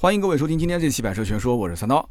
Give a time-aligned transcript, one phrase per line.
[0.00, 2.08] 欢迎各位收听今天这期《百车全说》，我是三刀。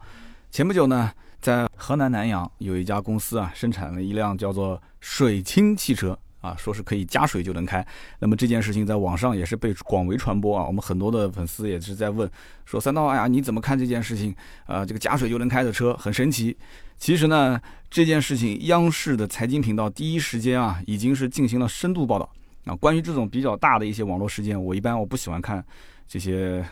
[0.51, 7.85] 前不久呢，在河南南阳有一家公司啊，生产了一辆叫做水清汽车啊，说是可以加水就能开。
[8.19, 12.29] 那么这件事情在网上也是被广为传播啊，我们很多的粉丝也是在问
[12.65, 14.35] 说：“三刀，哎呀，你怎么看这件事情？
[14.65, 16.57] 啊，这个加水就能开的车很神奇。”
[16.99, 17.57] 其实呢，
[17.89, 22.29] 这件事情央视的财经频道第一时间啊，已经是进行了深度报道
[22.65, 22.75] 啊。
[22.75, 25.63] 关于这种比较大的一些网络事件，我一般我不喜欢看
[26.05, 26.65] 这些。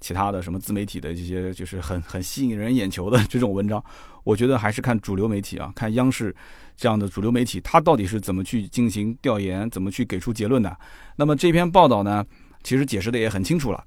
[0.00, 3.82] 其他的什么自媒体的这些就是很很吸引人眼球的这种文章，
[4.24, 6.34] 我觉得还是看主流媒体啊，看央视
[6.76, 10.74] 这样的主流媒体，它到底是怎么去进行调研，怎么去给出结论的。
[11.16, 12.24] 那么这篇报道呢，
[12.62, 13.84] 其实解释的也很清楚了。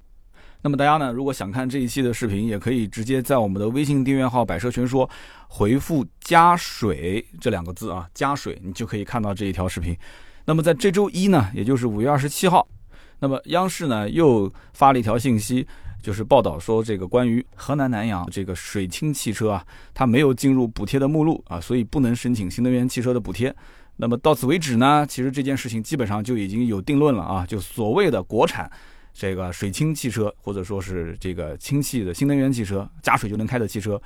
[0.62, 5.08] 那么大家呢，如果想看这一期的视频，也可以直接在我们的微信订阅号“百车全说”
[5.46, 9.94] 回复“加水”这两个字啊，“加水”你就可以看到这一条视频。
[10.46, 12.66] 那么在这周一呢，也就是五月二十七号，
[13.18, 15.66] 那么央视呢又发了一条信息。
[16.04, 23.54] 就是报道说，这个关于河南南阳这个水氢汽车啊，它没有进入补贴的目录啊，所以不能申请新能源汽车的补贴。
[23.96, 28.70] 那么到此为止呢，其实这件事情基本上就已经有定论了啊，就所谓的国产
[29.14, 33.98] 这个水氢汽车，或者说是这个氢气的新能源汽车，加水就能开的汽车。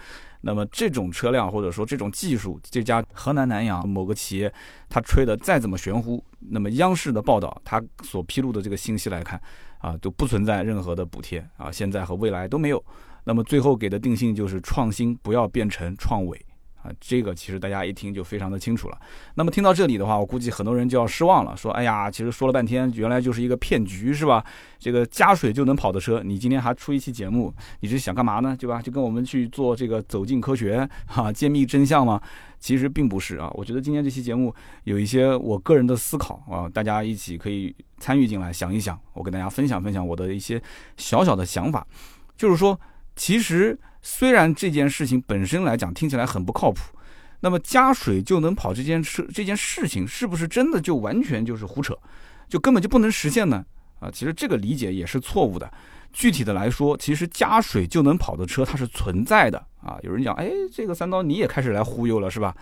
[0.42, 4.52] 那么这种车辆或者说这种技术，这家河南南阳某个企业，
[4.88, 9.40] 它吹的再怎么玄乎，那么央视的报道，它所披露的这个信息来看。
[9.78, 12.84] 啊，都不存在任何的补贴啊，现在和未来都没有。
[13.24, 16.46] 那么最后给的定性就是创新不要变成创伪
[16.82, 18.98] 啊，这个其实大家一听就非常的清楚了。
[19.34, 24.44] 那么听到这里的话，我估计很多人就要失望了，说哎呀，其实说了半天，原来就是一个骗局是吧？
[24.78, 28.56] 这个加水就能跑的车，你今天还出一期节目，你是想干嘛呢？
[28.58, 28.80] 对吧？
[28.80, 32.20] 就跟我们去做这个走进科学哈，揭秘真相吗？
[32.60, 34.52] 其实并不是啊，我觉得今天这期节目
[34.84, 40.60] 有一些我个人的思考啊，大家一起可以参与进来想一想，我跟大家分享分享我的一些
[40.96, 41.86] 小小的想法，
[42.36, 42.78] 就是说，
[43.14, 46.80] 其实虽然这件事情本身来讲听起来很不靠谱，
[47.40, 51.96] 那么加水就能跑这件事这件事情是不是真的就完全就是胡扯，
[52.48, 53.64] 就根本就不能实现呢？
[54.00, 55.70] 啊，其实这个理解也是错误的。
[56.12, 59.98] 具体的来说，其实加水就能跑的车它是存在的啊。
[60.02, 62.54] 有人讲，哎，这个三刀你也开始来忽悠了是吧？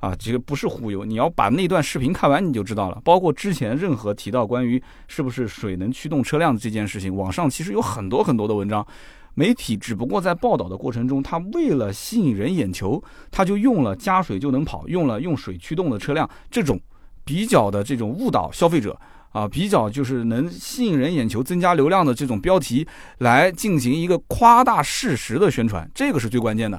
[0.00, 3.00] 啊，这个不是忽悠，你要把那段视频看完你就知道了。
[3.02, 8.86] 包括之前任何提到关于是不是水能驱动车辆的这件事情，网上其实有很多很多的文章，
[9.34, 16.80] 媒体只不过在报道的过程中，他为了吸引人眼球，他就用了加水就能跑，用了用水驱动的车辆这种
[17.24, 18.98] 比较的这种误导消费者。
[19.34, 22.86] 啊，比较就是能吸引人眼球、增加流量的这种标题，
[23.18, 26.78] 来进行一个夸大事实的宣传，这个是最关键的。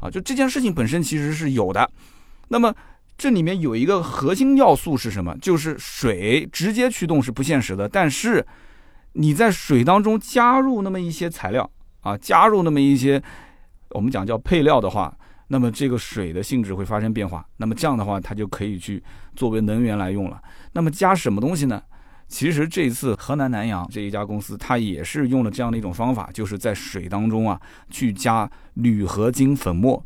[0.00, 1.90] 啊，就这件事情本身其实是有的。
[2.46, 2.72] 那么
[3.18, 5.36] 这里面有一个核心要素是什么？
[5.38, 7.88] 就是水直接驱动是不现实的。
[7.88, 8.46] 但是
[9.14, 11.68] 你在水当中加入那么一些材料
[12.06, 13.22] 啊，加入那么一些
[13.90, 15.14] 我们讲叫配料的话。
[15.48, 19.00] 那么这个水的性质会发生变化，那么这样的话，它就可以去
[19.36, 20.42] 作为能源来用了。
[20.72, 21.80] 那么加什么东西呢？
[22.26, 30.04] 其实这次河南南阳这一家公司，它也是用了这样的一种方法，就是在水当中啊去加铝合金粉末，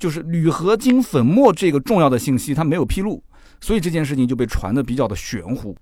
[0.00, 3.22] 就是铝合金粉末这个重要的信息它没有披露，
[3.60, 5.76] 所以这件事情就被传的比较的玄乎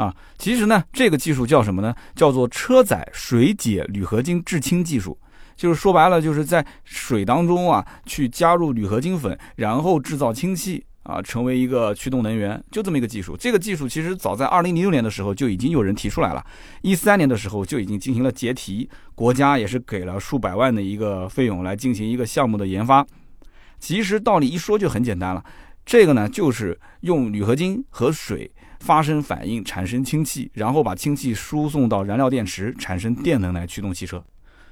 [0.00, 0.14] 啊。
[0.38, 1.94] 其实呢，这个技术叫什么呢？
[2.14, 5.18] 叫做车载水解铝合金制氢技术。
[5.56, 13.36] 就是说白了，就是在水当中啊，去加入铝合金粉，然后制造氢气啊，成为一个驱动能源，就这么一个技术。
[13.36, 16.42] 这个技术其实早在二零零六年的时候就已经有人提出来了，
[16.80, 23.06] 一三年的时候就已经进行了结题，国家也是给了数百万的一个费用来进行一个项目的研发。
[23.78, 25.44] 其实道理一说就很简单了，
[25.84, 34.22] 这个呢就是用铝合金和水发生反应，产生氢气，然后把氢气输送到燃料电池，产生电能来驱动汽车。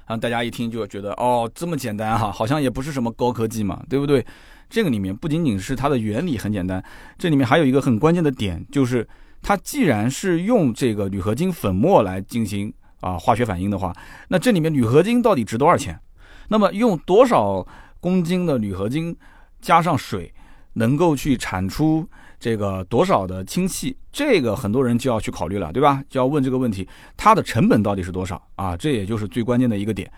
[0.05, 4.25] 啊，大家一听就觉得哦，这么简单哈，好像也不是什么高科技嘛，对不对？
[4.67, 6.83] 这个里面不仅仅是它的原理很简单，
[7.17, 9.07] 这里面还有一个很关键的点，就是
[9.41, 13.95] 它既然是用这个铝合金粉末来进行啊化学反应的话，
[14.27, 15.99] 那这里面铝合金到底值多少钱？
[16.47, 17.65] 那么用多少
[17.99, 19.15] 公斤的铝合金
[19.61, 20.33] 加上水，
[20.73, 22.07] 能够去产出？
[22.39, 26.01] 这个多少的氢气，这个很多人就要去考虑了，对吧？
[26.09, 26.87] 就要问这个问题，
[27.17, 28.77] 它的成本到底是多少啊？
[28.77, 30.09] 这也就是最关键的一个点。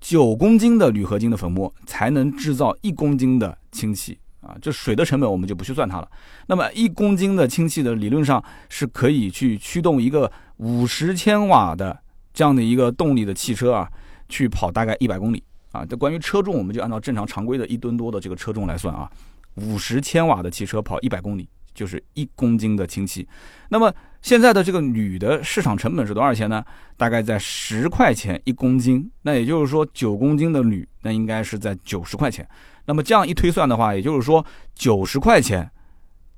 [0.00, 4.56] 九公斤的铝合金的粉末才能制造一公斤的氢气啊！
[4.60, 6.10] 这水的成本我们就不去算它了。
[6.48, 11.96] 那么一公斤的氢气的理论上是可以去驱动一个五十千瓦的
[12.34, 13.88] 这样的一个动力的汽车啊，
[14.28, 15.86] 去跑大概一百公里啊。
[15.86, 19.08] 这关于车重，我们就按照正常常规的一吨多的这个车重来算啊，
[19.54, 21.48] 五十千瓦的汽车跑一百公里。
[21.74, 23.26] 就是一公斤的氢气。
[23.68, 26.64] 那么现在的这个铝的市场成本是多少钱呢？
[26.96, 29.10] 大概在十块钱一公斤。
[29.22, 32.48] 那也就是说，九公斤的铝，那应该是在九十块钱。
[32.84, 35.68] 那么这样一推算的话，也就是说，九十块钱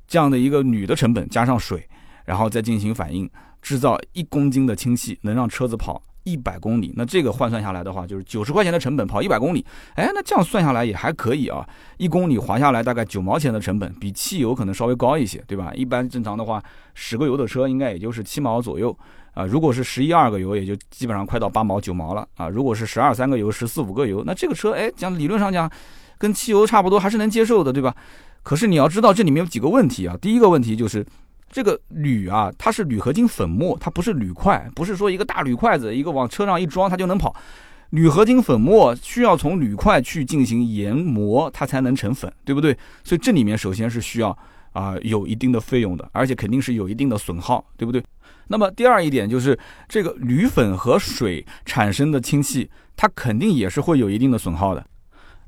[0.07, 1.89] 这样的一个铝的成本加上水，
[2.25, 3.29] 然后再进行反应，
[3.61, 6.03] 制造一公斤的氢气，能让车子跑。
[6.25, 11.67] 一百公里，那这个换算下来的话，就是九十块钱的成本跑一百公里，哎，那这样算下来也还可以啊。
[11.99, 15.73] 一公里划下来大概九毛钱的成本，比汽油可能稍微高一些，对吧？
[15.75, 16.63] 一般正常的话，
[16.95, 18.97] 十个油的车应该也就是七毛左右
[19.35, 19.45] 啊。
[19.45, 22.49] 如果是十一二个油，也就基本上快到八毛九毛了啊。
[22.49, 25.71] 如果是十二三个油，十四五个油，那这个车哎，讲理论上讲，
[26.19, 27.95] 跟汽油差不多，还是能接受的，对吧？
[28.43, 30.17] 可是你要知道这里面有几个问题啊。
[30.21, 31.05] 第一个问题就是。
[31.55, 37.33] 这个铝啊，它是铝合金粉末，它不是铝块，不是说一个大铝块子，一个往车上一装它就能跑。
[37.91, 42.77] 铝合金粉末需要从铝块去进行研磨，它才能成粉，对不对？
[43.05, 44.37] 所以这里面首先是需要
[44.73, 48.03] 啊有一定的费用的，而且肯定是有一定的损耗，对不对？
[48.49, 49.57] 那么第二一点就是
[49.89, 54.85] 这个铝粉和水产生的氢气，它肯定也是会有一定的损耗的。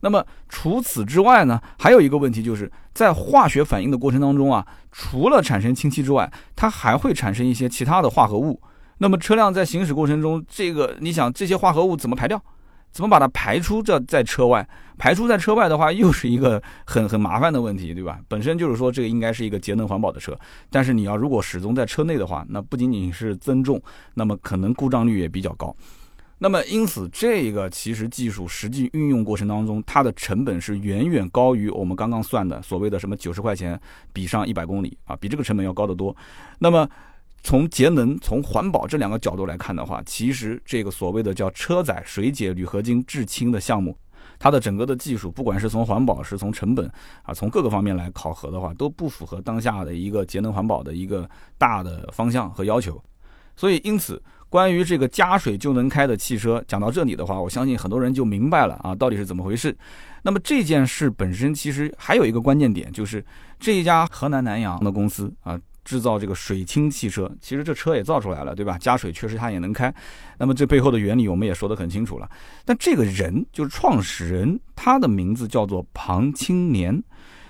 [0.07, 8.63] 那么除此之外呢，还有一个问题就是在化学反应的过程当中啊，除了产生氢气之外，它还会产生一些其他的化合物。
[8.99, 12.41] 那么车辆在行驶过程中，这个你想这些化合物怎么排掉？
[12.93, 14.65] 怎么把它排出这在车外？
[14.97, 18.21] 排出在车外的话，又是一个很很麻烦的问题，对吧？
[18.29, 20.39] 本身就是说这个应该是一个节能环保的车，
[20.71, 23.83] 但是你要如果始终在车内的话，那不仅仅是增重，
[24.15, 25.75] 那么可能故障率也比较高。
[26.39, 33.81] 那么，因此，这个其实技术实际运用过程当中，它的成本是远远高于我们刚刚算的所谓的什么九十块钱
[34.13, 36.15] 比上一百公里啊，比这个成本要高得多。
[36.59, 36.87] 那么，
[37.43, 43.97] 从节能、从环保这两个角度来看的话，其实这个所谓的叫车载水解铝合金制氢的项目，
[44.39, 46.87] 它的整个的技术，不管是从环保，是从成本
[47.23, 53.03] 啊，从各个方面来考核的话，都不符合当下的一个节能环保的一个大的方向和要求。
[53.57, 54.23] 所以，因此。
[54.49, 59.77] 关于这个加水就能开的汽车，讲到这里的话，我相信很多人就明白了啊，到底是怎么回事。
[60.23, 63.25] 那么这件事本身其实还有一个关键点，就是
[63.59, 68.77] 这一家河南南阳的公司啊，制造这个水氢汽车，其实这车也造出来了，对吧？
[68.79, 69.93] 加水确实它也能开。
[70.39, 72.29] 那么这背后的原理我们也说得很清楚了。
[72.65, 77.03] 但这个人就是创始人，他的名字叫做庞青年。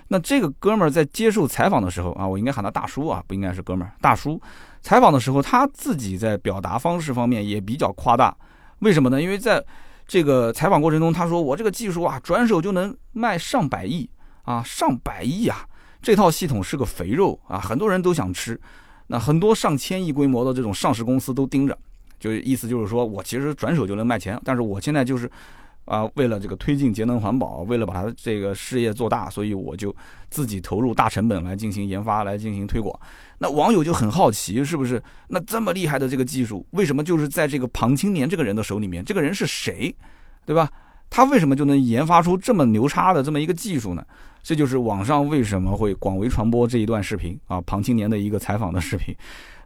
[0.08, 4.40] 那这个哥们儿在接受采访的时候啊，我应该喊他大叔啊，不应该是哥们儿，大叔。
[4.86, 8.32] 采访的时候，他自己在表达方式方面也比较夸大。
[8.78, 9.20] 为什么呢？
[9.20, 9.60] 因为在
[10.06, 14.08] 这个采访过程中，他说：“我这个技术啊，转手就能卖上百亿
[14.44, 15.66] 啊，上百亿啊！
[16.00, 18.60] 这套系统是个肥肉啊，很多人都想吃。
[19.08, 21.76] 那很多上千亿规模的这种上市公司都盯着，
[22.20, 25.28] 就意思就是说我其实转手就能卖钱，但是我现在就是。”
[25.86, 29.94] 啊，为了这个推进节能环保，为了把它这个事业做大，所以我就
[30.28, 32.94] 自己投入大成本来进行研发，来进行推广。
[33.38, 35.02] 那网友就很好奇，是不是？
[35.28, 39.04] 那这么厉害的这个技术，为什么就是在这个庞青年这个人的手里面？
[39.04, 39.94] 这个人是谁，
[40.44, 40.68] 对吧？
[41.08, 44.04] 他为什么就能研发出这么牛叉的这么一个技术呢？
[44.42, 49.14] 这就是网上为什么会广为传播这一段视频啊，庞青年的一个采访的视频。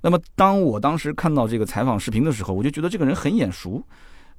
[0.02, 3.82] 那么当我当时看到这个采访视频的时候，我就觉得这个人很眼熟。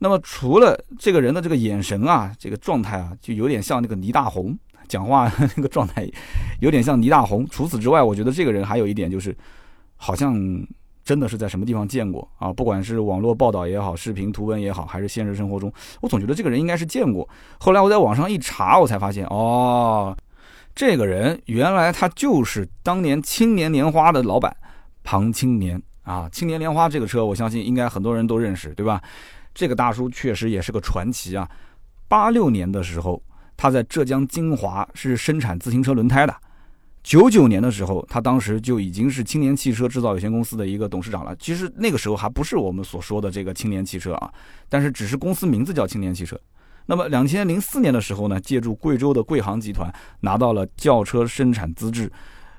[0.04, 4.58] 那么除了这个人的这个眼神啊，这个状态啊，就有点像那个倪大红
[4.88, 6.10] 讲话那个状态，
[6.60, 7.48] 有点像倪大红。
[7.50, 9.38] 除此之外，我觉得这个人还有一点就是，
[9.98, 10.36] 好像
[11.06, 12.52] 真的是在什么地方见过啊？
[12.52, 15.72] 不管是网络报道也好，视频图文也好，还是现实生活中，
[16.02, 17.30] 我总觉得这个人应该是见过。
[17.60, 20.18] 后来我在网上一查，我才发现哦，
[20.74, 24.52] 这个人原来他就是当年青年莲花的老板
[25.04, 26.28] 庞青年啊。
[26.32, 29.00] 青年莲花这个车，我相信应该很多人都认识，对吧？
[29.54, 31.50] 这个大叔确实也是个传奇啊！
[32.08, 33.22] 八六年的时候，
[33.56, 36.34] 他在浙江金华是生产自行车轮胎的；
[37.04, 41.36] 九九年的时候，他当时就已经是青年汽车制造有限公司的一个董事长了。
[41.38, 44.34] 其实那个时候还不是我们所说的这个青年汽车啊，
[44.70, 46.40] 但是只是公司名字叫青年汽车。
[46.86, 52.12] 那么两千零四年的时候呢，借助贵州的贵航集团拿到了轿车生产资质。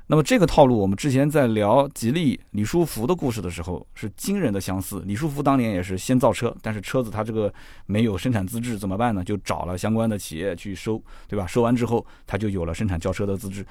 [0.08, 5.02] 那么这个套路，我们之前在聊吉利李书福的故事的时候，是惊人的相似。
[5.06, 7.52] 李书福当年也是先造车，但是车子他这个
[7.86, 9.24] 没有生产资质怎么办呢？
[9.24, 11.46] 就找了相关的企业去收，对吧？
[11.46, 13.64] 收完之后，他就有了生产轿车的资质。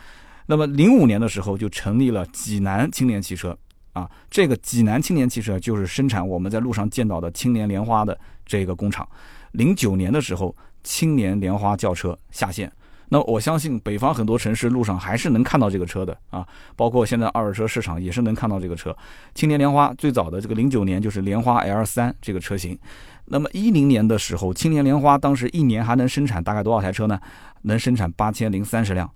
[0.47, 3.55] 那么零五年的时候，就成立了济南青年汽车
[3.93, 9.07] 啊，这个济南青年汽车就是生产我们在路上见到的青年莲花的这个工厂。
[9.51, 12.71] 零九年的时候，青年莲花轿车下线。
[13.13, 18.95] 那我相信北方很多城市路上还是能看到这个车的啊，包括现在二手车市场也是能看到这个车。
[19.35, 22.79] 青年莲花最早的这个零九年就是莲花 L 三这个车型，
[23.25, 27.19] 那么一零年的时候，青年莲花当时一年还能生产大概多少台车呢？
[27.63, 29.11] 能生产八千零三十辆。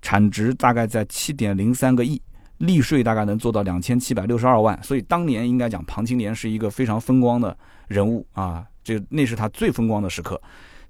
[0.00, 2.18] 产值大概在七点零三个亿，
[2.56, 7.54] 利税大概能做到两千七百六十二万，所以当年应该讲庞青年是一个非常风光的
[7.88, 10.40] 人物啊，这那是他最风光的时刻。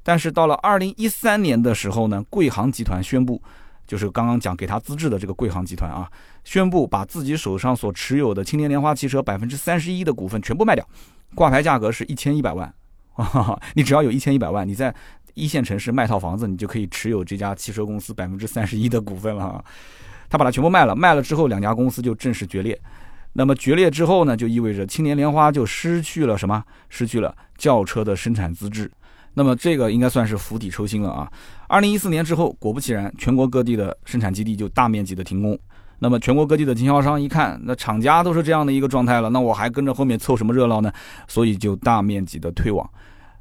[0.06, 3.42] 但是到了二零一三年的时候呢，贵行集团宣布，
[3.88, 6.08] 就是刚刚讲给他资质的这个贵行集团啊，
[6.44, 10.88] 宣布把自己手上所持有的青年莲花汽车百分之三十一的股份全部卖掉，
[11.34, 12.72] 挂牌价格是一千一百万。
[13.74, 14.94] 你只要有一千一百万，你在
[15.34, 19.64] 一线城市卖套房子，你就可以持有这家汽车公司百分之三十一的股份了。
[20.30, 22.80] 他把它全部卖了，卖了之后，两家公司就正式决裂。
[23.32, 26.62] 那么决裂之后呢，就意味着青年莲花就失去了什么？
[26.88, 28.88] 失去了轿车的生产资质。
[29.38, 31.30] 那么这个应该算是釜底抽薪了啊！
[31.68, 35.58] 二零一四年之后，果不其然，全国各地的生产基地就大面积的停工。
[35.98, 40.90] 那么全国各地的经销商一看，那厂家都是这样的一个状态了，那我还跟着后面凑什么热闹呢？
[41.28, 42.88] 所以就大面积的退网。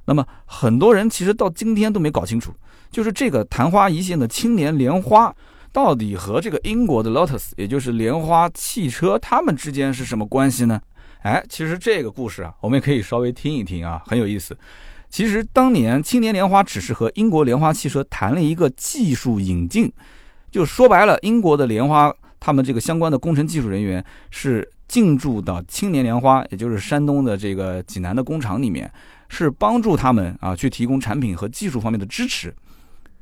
[0.04, 2.52] 那么很多人其实到今天都没搞清楚，
[2.92, 5.34] 就是这个昙花一现的青年莲花，
[5.72, 10.82] 到底和这个英国的 Lotus，也就是莲花汽车，他们之间是什么关系呢？
[11.22, 14.58] 哎，其实这个故事啊，我们也可以稍微听一听啊，很有意思。
[15.10, 19.92] 其实当年青年莲花只是和英国莲花汽车谈了一个技术引进，
[20.52, 28.92] 就说白了，英国的莲花他们这个相关的工程技术人员是进驻到青年莲花，也就是山东的这个济南的工厂里面。
[29.28, 32.54] 是帮助他们啊，去提供产品和技术方面的支持，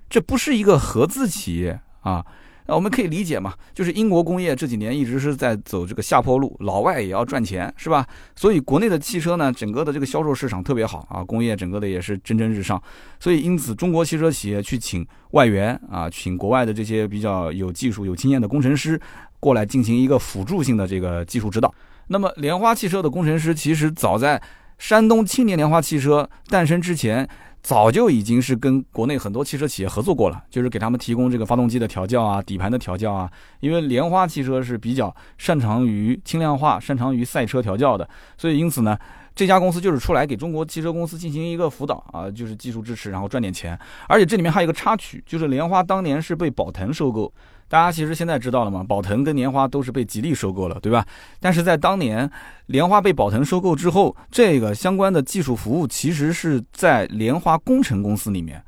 [0.09, 2.23] 这不是一个合资企业啊。
[2.65, 8.07] 那我们可以理解嘛，就是英国工业这几年一直是在走这个下坡路，老外也要赚钱，是吧？
[8.35, 12.81] 所以国内的汽车呢，整个的这个销售市场特别好啊，工业整个的也是蒸蒸日上。
[13.19, 18.99] 所以因此，中国汽车企业去请外援啊，请国外的这些比较有技术、有经验的工程师
[19.39, 21.73] 过来进行一个辅助性的这个技术指导。
[22.07, 24.41] 那么莲花汽车的工程师其实早在。
[24.79, 27.25] 山东青年莲花汽车诞生之前，
[27.63, 33.31] 早就已经是跟国内很多汽车企业合作过了，就是给他们提供这个发动机的调教啊、底盘的调教啊。
[33.61, 38.97] 因为莲花汽车是比较擅长于轻量化、擅长于赛车调教的，所以因此呢，
[39.33, 43.79] 这家公司就是出来给中国汽车公司进行一个辅导啊，就是技术支持，然后赚点钱。
[44.09, 47.33] 而且这里面还有一个插曲，就是莲花当年是被宝腾收购。
[47.73, 48.85] 大家其实现在知道了吗？
[48.87, 51.03] 宝腾跟莲花都是被吉利收购了，对吧？
[51.39, 52.29] 但是在当年，
[52.67, 58.63] 莲花被宝腾收购之后，这个相关的技术服务其实是在莲花工程公司里面，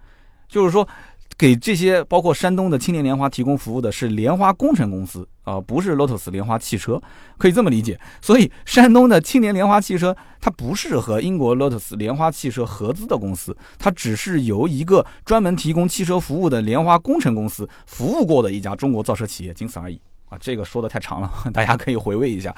[0.48, 0.88] 就是说。
[1.38, 7.02] 给这些包括山东的青年莲花提供服务的是莲花工程公司啊，不是 Lotus 莲花汽车，
[7.38, 8.00] 可以这么理解。
[8.22, 20.00] 所以山东的青年莲花汽车，它不是和英国 Lotus 莲花汽车合资的公司，它只是由一个专门提供汽车服务的莲花工程公司服务过的一家中国造车企业，仅此而已
[20.30, 20.38] 啊。
[20.40, 22.56] 这个说的太长了， 大家可以回味一下。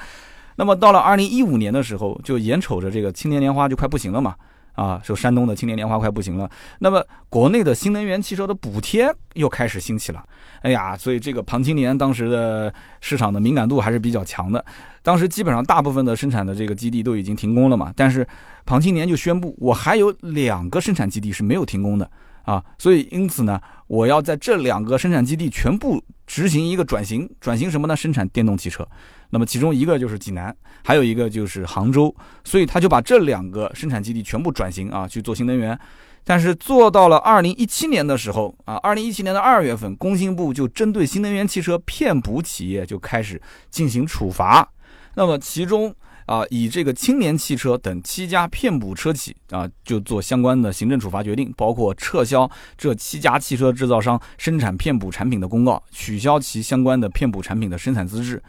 [0.54, 4.36] 那么到了二零一五年的时候，就眼瞅着这个青年莲花就快不行了嘛。
[4.78, 10.24] 啊，说山东的青年莲花快不行了，那么国内的新能源汽车的补贴又开始兴起了。
[10.62, 14.64] 哎呀，所以这个庞青年当时的市场的敏感度还是比较强的。
[15.02, 18.24] 当时基本上大部分的生产的这个基地都已经停工了嘛，但是
[18.64, 22.08] 庞青年就宣布，我还有两个生产基地是没有停工的
[22.44, 27.96] 啊，所以因此呢，我要在这两个生产基地全部执行一个转型，转型什么呢？
[27.96, 28.86] 生产电动汽车。
[29.30, 30.54] 那么其中一个就是济南，
[30.84, 35.78] 还有一个就是杭州，所以他就把这两个生产基地全部转型啊去做新能源。
[36.24, 44.68] 但是做到了二零一七年的时候啊，二零一七年的二月份，工信部就针对新能源汽车骗补企业就开始进行处罚。
[45.14, 45.94] 那么其中
[46.26, 58.42] 啊，以这个青年汽车等七家骗补车企啊，就做相关的行政处罚决定，包括撤销这七家汽车制造商生产骗补产品的公告，取消其相关的骗补产品的生产资质。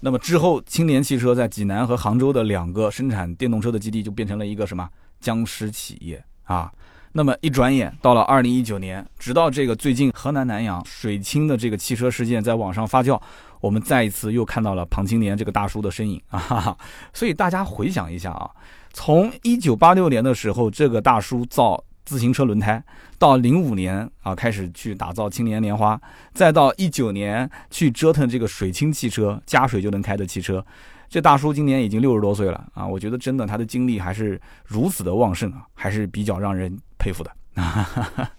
[0.00, 4.88] 那么之后，青年汽车在济南和杭州的两个生产电动车的基地就变成了一个什么
[5.20, 6.70] 僵尸企业啊？
[7.12, 13.20] 那么一转眼到了二零一九年，直到这个最近河南南阳水清的这个汽车事件在网上发酵，
[13.60, 16.76] 我们再一次又看到了庞青年这个大叔的身影啊！
[17.14, 18.50] 所以大家回想一下啊，
[18.92, 21.82] 从一九八六年的时候，这个大叔造。
[22.06, 22.82] 自行车轮胎，
[23.18, 26.00] 到零五年啊开始去打造青年莲花，
[26.32, 30.64] 再到一九年去折腾这个水清汽车，加水就能开的汽车。
[31.08, 37.30] 这大叔今年已经六十多岁了啊，我觉得真的他的精力还是如此的旺盛啊，还是比较让人佩服的。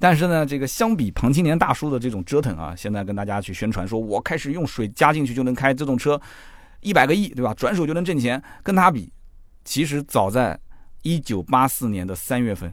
[0.00, 6.20] 但是呢，这个相比庞青年大叔的这种折腾啊，现在跟大家去宣传说，我开始用水加进去就能开这种车，
[6.80, 7.52] 一百个亿对吧？
[7.54, 9.12] 转手就能挣钱，跟他比，
[9.64, 10.58] 其实早在
[11.02, 12.72] 一九八四年的三月份。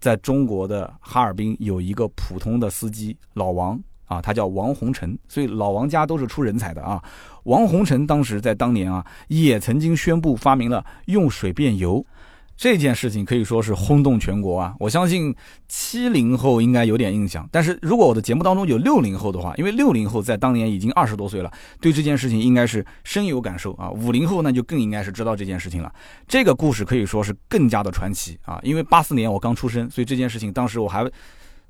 [0.00, 7.02] 在中国的哈尔滨有一个普通的司机老王啊，他叫王洪成，所以老王家都是出人才的啊。
[7.44, 12.04] 王洪成当时在当年啊，也曾经宣布发明了用水变油。
[12.58, 14.74] 这件事情可以说是轰动全国啊！
[14.80, 15.32] 我相信
[15.68, 21.48] 七零后应该有点印象，但是如果我的节目当中有六零后的话，因为六零后在当年已经二十多岁了，
[21.80, 23.88] 对这件事情应该是深有感受啊。
[23.88, 25.94] 五零后那就更应该是知道这件事情了。
[26.26, 28.58] 这个故事可以说是更加的传奇啊！
[28.64, 31.08] 因为八四年我刚出生，所以这件事情当时我还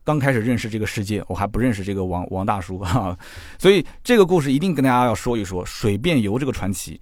[0.02, 3.14] 刚开始认识这个世界，我还不认识这个王王大叔啊，
[3.58, 6.98] 所以这个故事一定跟大家要说一说水变油这个传奇。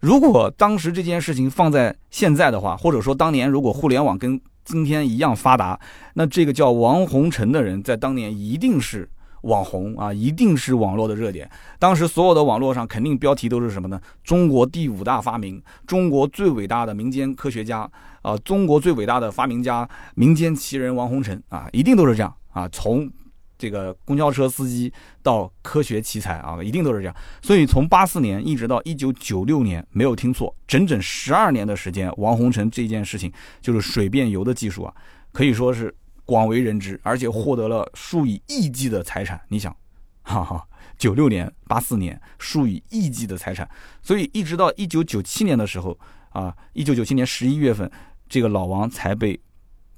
[0.00, 5.78] 如果当时这件事情放在现在的话，或者说当年如果互联网跟今天一样发达，
[6.14, 9.08] 那这个叫王洪成的人在当年一定是
[9.42, 11.50] 网红啊，一定是网络的热点。
[11.78, 14.00] 当时所有的网络上肯定标题都是什么呢？
[14.22, 17.90] 中国第五大发明，中国最伟大的民间科学家
[18.22, 22.68] 啊，中国最伟大的发明家，民间奇人王洪成啊，一定都是这样啊。
[22.68, 23.10] 从
[23.58, 27.16] 这个公交车司机到科学奇才啊，一定都是这样。
[27.42, 34.94] 所以从八四年一直到一九九六年，没有听错，整整十二年的时间，王洪成这件事情就是水变油的技术啊，
[35.32, 35.92] 可以说是
[36.24, 39.40] 广为人知，而且获得了数以亿计的财产。
[39.48, 39.76] 你想，
[40.22, 40.64] 哈哈，
[40.96, 43.68] 九六年、八四年，数以亿计的财产。
[44.00, 45.98] 所以一直到一九九七年的时候
[46.30, 47.90] 啊，一九九七年十一月份，
[48.28, 49.38] 这个老王才被。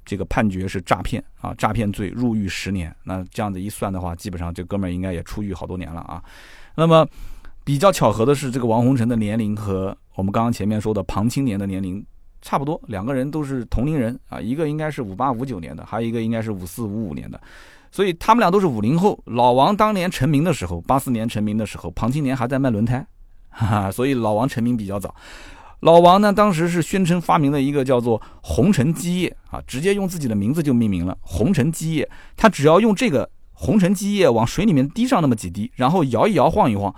[0.05, 2.93] 这个判决是诈骗啊，诈骗罪入狱十年。
[3.03, 6.23] 那这样子一算的话，基本上这哥们儿应该也出狱好多年了啊。
[6.75, 7.07] 那么
[7.63, 12.03] 比较巧合的是，这个王洪成的年龄和我们刚刚前面说的庞青年的年龄
[12.41, 14.41] 差不多，两个人都是同龄人啊。
[14.41, 17.39] 一个应该是五八五九年的，还有一个应该是五四五五年的，
[17.91, 19.21] 所以他们俩都是五零后。
[19.25, 23.05] 老王当年成名的时候，八四年成名的时候，庞青年还在卖轮胎，
[23.49, 25.13] 哈哈，所以老王成名比较早。
[25.81, 32.07] 老王呢，当时是宣称发明了一个叫做红尘基液啊，直接用自己的名字就命名了红尘基液。
[32.37, 36.93] 他只要用这个红尘基液往水里面滴上那么几滴，然后摇一摇晃一晃，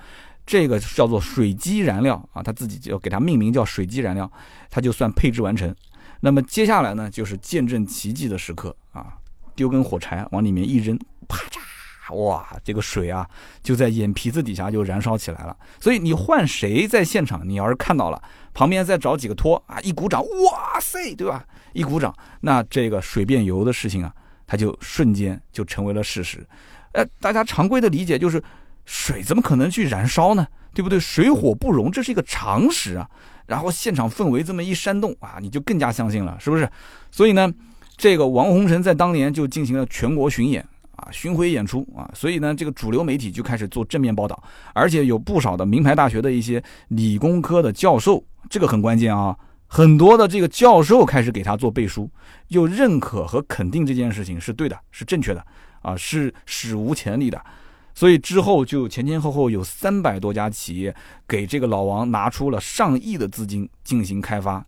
[0.45, 4.29] 这个叫做水基燃料啊，他自己就给它命名叫水基燃料，
[4.69, 5.73] 他就算配置完成。
[6.19, 9.13] 那么接下来呢，就是见证奇迹的时刻啊，
[9.55, 10.99] 丢根火柴往里面一扔，
[11.29, 11.59] 啪嚓。
[12.11, 13.27] 哇，这个水啊，
[13.61, 15.55] 就在眼皮子底下就燃烧起来了。
[15.79, 18.21] 所以你换谁在现场，你要是看到了，
[18.53, 21.45] 旁边再找几个托啊，一鼓掌，哇塞，对吧？
[21.73, 24.13] 一鼓掌，那这个水变油的事情啊，
[24.45, 26.45] 它就瞬间就成为了事实。
[26.91, 28.43] 呃，大家常规的理解就是，
[28.85, 30.45] 水怎么可能去燃烧呢？
[30.73, 30.99] 对不对？
[30.99, 33.09] 水火不容，这是一个常识啊。
[33.45, 36.69] 然后现场氛围这么一煽动啊，你就更加相信了，是不是？
[37.11, 37.51] 所以呢，
[37.97, 40.65] 这个王洪成在当年就进行了全国巡演。
[40.95, 44.41] 啊，巡回演出啊，所以呢，这个主流媒体就开始做正面报道，
[44.73, 49.35] 而且有不少的名牌大学的一些理工科的教授，这个很关键啊，
[49.67, 52.09] 很多的这个教授开始给他做背书，
[52.49, 55.43] 又认可和肯定这件事情是对的，是正确的
[55.81, 57.43] 啊，是史无前例的，
[57.95, 60.95] 所以之后就前前后后有三百多家企业
[61.27, 64.63] 给这个老王拿出了上亿的资金进行开发。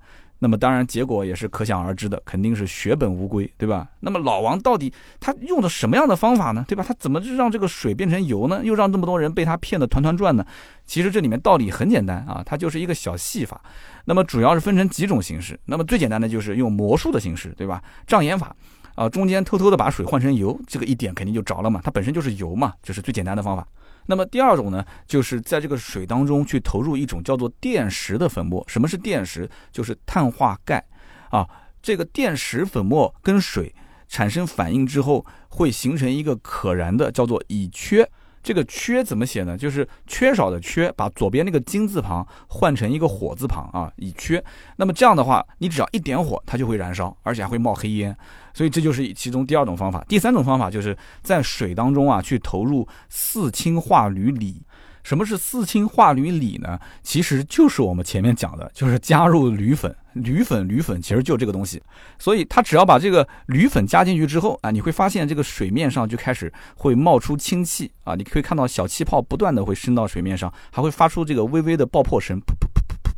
[0.45, 3.87] 那么当然，结果也是可想而知的，肯定是血本无归，对吧？
[4.01, 6.63] 那么老王到底他用的什么样的方法呢？
[6.67, 6.85] 对吧？
[6.87, 8.61] 他怎么就让这个水变成油呢？
[8.63, 10.45] 又让这么多人被他骗得团团转呢？
[10.85, 13.61] 其实这里面道理很简单啊，它就是一个小戏法。
[14.05, 15.59] 那么主要是分成几种形式。
[15.65, 17.81] 那么最简单的就是用魔术的形式，对吧？
[18.05, 18.55] 障眼法
[18.95, 23.67] 啊，中间偷偷的把水换成油，这个一点肯定就着了嘛，它本身就是油嘛，这是最简单的方法。
[24.07, 28.63] 那么第二种呢，就是在这个水当中去投入一种叫做电石的粉末。
[28.67, 29.49] 什么是电石？
[29.71, 30.85] 就是碳化钙
[31.29, 31.47] 啊。
[31.81, 33.73] 这个电石粉末跟水
[34.07, 38.05] 产生反应之后，会形成一个可燃的，叫做乙炔。
[38.45, 39.57] 这个缺怎么写呢？
[39.57, 44.41] 就是缺少的缺，把左边那个金字旁换成一个火字旁啊，以缺。
[44.75, 48.15] 那么这样的话，你只要一点火，它就会燃烧，而且还会冒黑烟。
[48.53, 50.05] 所以这就是其中第二种方法。
[50.07, 54.61] 第三种方法就是在水当中啊，去投入四氢化铝锂。
[55.05, 56.79] 什么是四氢化铝锂呢？
[57.03, 61.79] 其实就是我们前面讲的，就是加入铝粉，铝粉，铝粉，其实就这个东西。
[62.17, 72.65] 所以它只要把这个铝粉加进去之后啊，你会发现这个水面上就开始会冒出氢气啊，你可以看到小气泡不断的会升到水面上，还会发出这个微微的爆破声，噗噗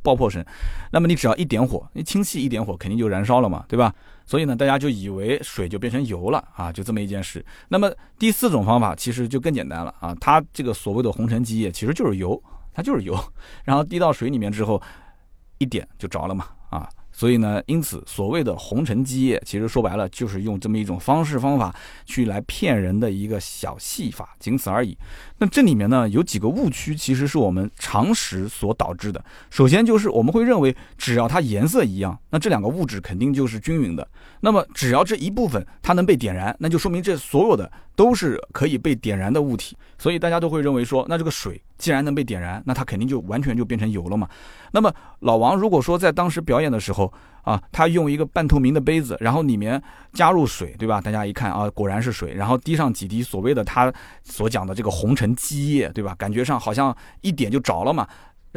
[0.08, 0.42] 爆破声。
[0.90, 3.94] 那么你只要一点火，你氢气一点火肯定就燃烧了嘛，对吧？
[4.26, 7.46] 所以呢，大家就以为水就变成油了啊，就这么一件事。
[7.68, 12.42] 那么第四种方法其实就更简单了啊，它这个所谓的红尘基液其实就是油，
[12.74, 13.18] 它就是油，
[13.66, 14.82] 然后滴到水里面之后，
[15.58, 16.90] 一点就着了嘛啊。
[17.18, 21.76] 所以呢，因此所谓的红尘基业，其实说白了就是用这么一种方式方法
[22.06, 24.96] 去来骗人的一个小戏法，仅此而已。
[25.40, 29.26] 那这里面呢有几个误区，其实是我们常识所导致的。
[29.50, 34.08] 首先就是我们会认为，只要它颜色一样，那这两个物质肯定就是均匀的。
[34.42, 39.76] 那么只要这一部分它能被点燃，那就说明这所有的都是可以被点燃的物体。
[39.98, 44.30] 所以大家都会认为说，那这个水既然能被点燃，那它肯定就完全就变成油了嘛。
[44.72, 49.82] 那么老王如果说在当时表演的时候啊，他用一个半透明的杯子，然后里面
[50.14, 51.02] 加入水，对吧？
[51.02, 53.92] 大家一看啊，果然是水，然后滴上几滴所谓的他
[54.24, 56.14] 所讲的这个红尘基液，对吧？
[56.18, 58.08] 感觉上好像一点就着了嘛。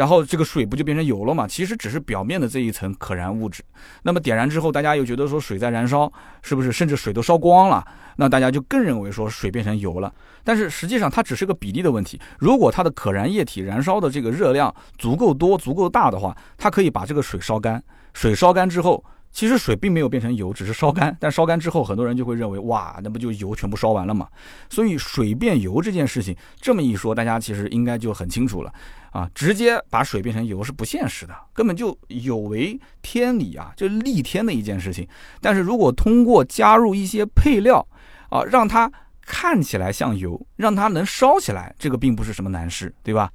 [0.00, 1.46] 然后这个水不就变成油了嘛？
[1.46, 3.62] 其实只是表面的这一层可燃物质。
[4.02, 6.10] 那么点燃之后，大家又觉得说水在燃烧，
[6.40, 6.72] 是不是？
[6.72, 7.86] 甚至水都烧光了，
[8.16, 10.10] 那大家就更认为说水变成油了。
[10.42, 12.18] 但是实际上它只是个比例的问题。
[12.38, 17.84] 如果它的可燃液体燃烧的这个热量足够多、足够大的话，它可以把这个水烧干。
[18.14, 19.04] 水烧干之后。
[19.32, 21.16] 其实水并没有变成油，只是烧干。
[21.20, 24.28] 但烧干之后，很多人就会认为，哇，那不就油全部烧完了吗？
[24.68, 28.72] 所以水变油这件事情，这么一说，大家其实应该就很清楚了
[29.12, 29.30] 啊。
[29.34, 35.06] 直接把水变成油是不现实的，根本就有违天理啊，就逆天的一件事情。
[35.40, 37.86] 但是如果通过加入一些配料
[38.30, 38.90] 啊，让它
[39.22, 43.30] 看起来像油，让它能烧起来，这个并不是什么难事，对吧？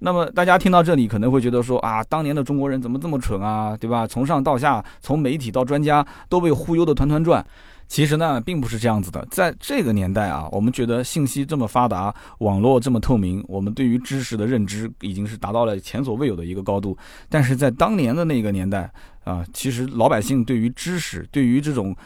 [0.00, 4.06] 那么大家听到这里可能会觉得说啊，当年的中国人怎么这么蠢啊，对吧？
[4.06, 7.44] 从上到下，从媒体到专家都被忽悠的团团转。
[7.88, 9.26] 其实呢，并不是这样子的。
[9.30, 16.96] 在这个年代啊，我们觉得信息这么发达，网络这么透明，我们对于知识的认知已经是达到了前所未有的一个高度。
[17.28, 18.90] 但是在当年的那个年代
[19.24, 21.96] 啊，其实老百姓对于知识，对于这种。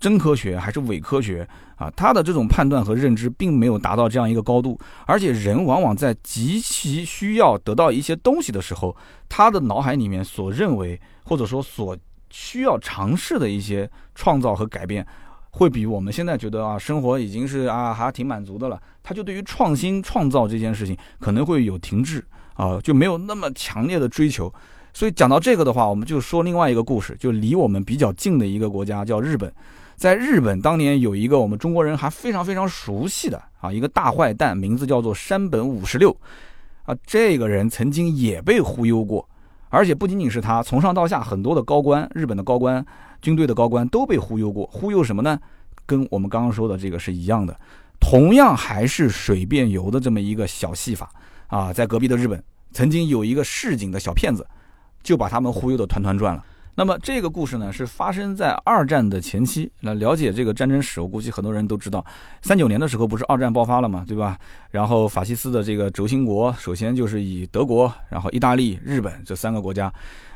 [0.00, 1.90] 真科学还是伪科学啊？
[1.94, 8.96] 他的这种判断和认知并没有达到这样一个高度，而且人往往在极其需要得到一些东西的时候，
[9.28, 11.94] 他的脑海里面所认为或者说所
[12.30, 15.06] 需要尝试的一些创造和改变，
[15.50, 18.80] 会比我们现在觉得啊，生活已经是啊还挺满足的了。
[19.02, 24.50] 他就对于创新创造这件事情可能会有停滞啊，就没有那么强烈的追求。
[24.94, 29.52] 所以讲到这个的话，我们就说另外一个故事，就离我们比较近的一个国家叫日本。
[30.00, 36.10] 在日本，当年有一个我们中国人还非常非常熟悉的啊，一个大坏蛋，名字叫做山本五十六，
[36.84, 39.28] 啊，这个人曾经也被忽悠过，
[39.68, 42.82] 而且不仅仅是他，从上到下很多的高官，日本的高官、
[43.20, 44.66] 军队的高官都被忽悠过。
[44.72, 45.38] 忽悠什么呢？
[45.84, 47.54] 跟我们刚刚说的这个是一样的，
[48.00, 51.10] 同样还是水变油的这么一个小戏法
[51.48, 54.46] 啊，在隔壁的日本，曾经有一个市井的小骗子，
[55.02, 56.42] 就把他们忽悠的团团转了。
[56.76, 59.70] 那么这个故事呢，是发生在二战的前期。
[59.80, 62.04] 那了解这个战争史，我估计很多人都知道，
[62.42, 64.38] 三九年的时候不是二战爆发了嘛，对吧？
[64.70, 69.92] 然后法西斯的这个轴心国，首先就是以德国，然后意大利、日本这三个国家。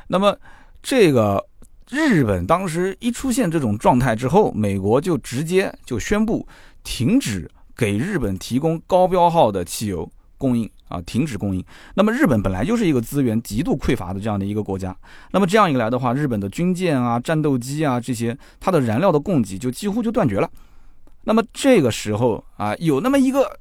[0.07, 0.37] 那么
[0.83, 1.43] 这个
[1.89, 6.47] 日本当时一出现这种状态之后，美国就直接就宣布
[6.83, 10.69] 停止给日本提供高标号的汽油供应。
[10.87, 11.63] 啊，停止供应。
[11.95, 14.95] 那么日本本来就是一个资源极度匮乏的这样的一个国家。
[15.31, 20.49] 那么这样一来的话，日本的军舰啊、战斗机啊这些，它的燃料的供给就几乎就断绝了。
[21.23, 23.59] 那么这个时候啊，有那么一个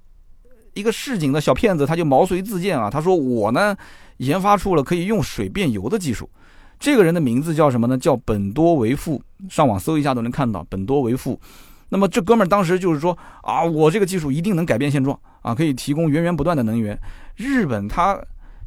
[0.74, 3.74] 一个市井的小骗子，他就毛遂自荐啊，他说我呢
[4.18, 6.28] 研发出了可以用水变油的技术。
[6.78, 7.96] 这个人的名字叫什么呢？
[7.96, 11.40] 叫本多维富，上网搜一下都能看到本多维富。
[11.94, 15.16] 那么这哥们儿当时就是说啊，我这个技术一定能改变现状。
[15.42, 16.98] 啊，可以提供源源不断的能源。
[17.37, 18.18] 日本它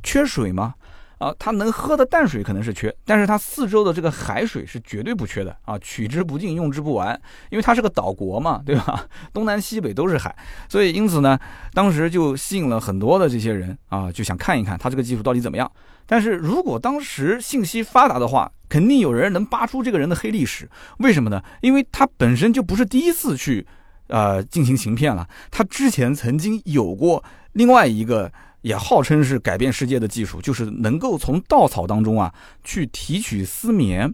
[0.02, 0.76] 缺水吗？
[1.18, 9.06] 啊，它能喝的淡水可能是缺，但是它四周的这个海水是绝对不缺的啊，取之不尽，用之不完，因为它是个岛国嘛，对吧？
[9.34, 10.36] 东南西北都是海，
[10.70, 11.40] 所以因此呢，
[11.74, 15.72] 当时就吸引了很多的这些人啊，就想看一看它这个技术到底怎么样。
[16.06, 20.70] 但是如果当时信息发达的话，肯定有人能扒出这个人的黑历史。
[21.00, 21.42] 为什么呢？
[21.62, 23.66] 因为他本身就不是第一次去。
[24.10, 25.28] 呃，进行行骗了。
[25.52, 28.32] 他之前曾经有过另外一个，
[28.68, 34.14] 也号称是改变世界的技术，就是能够从稻草当中啊去提取丝棉。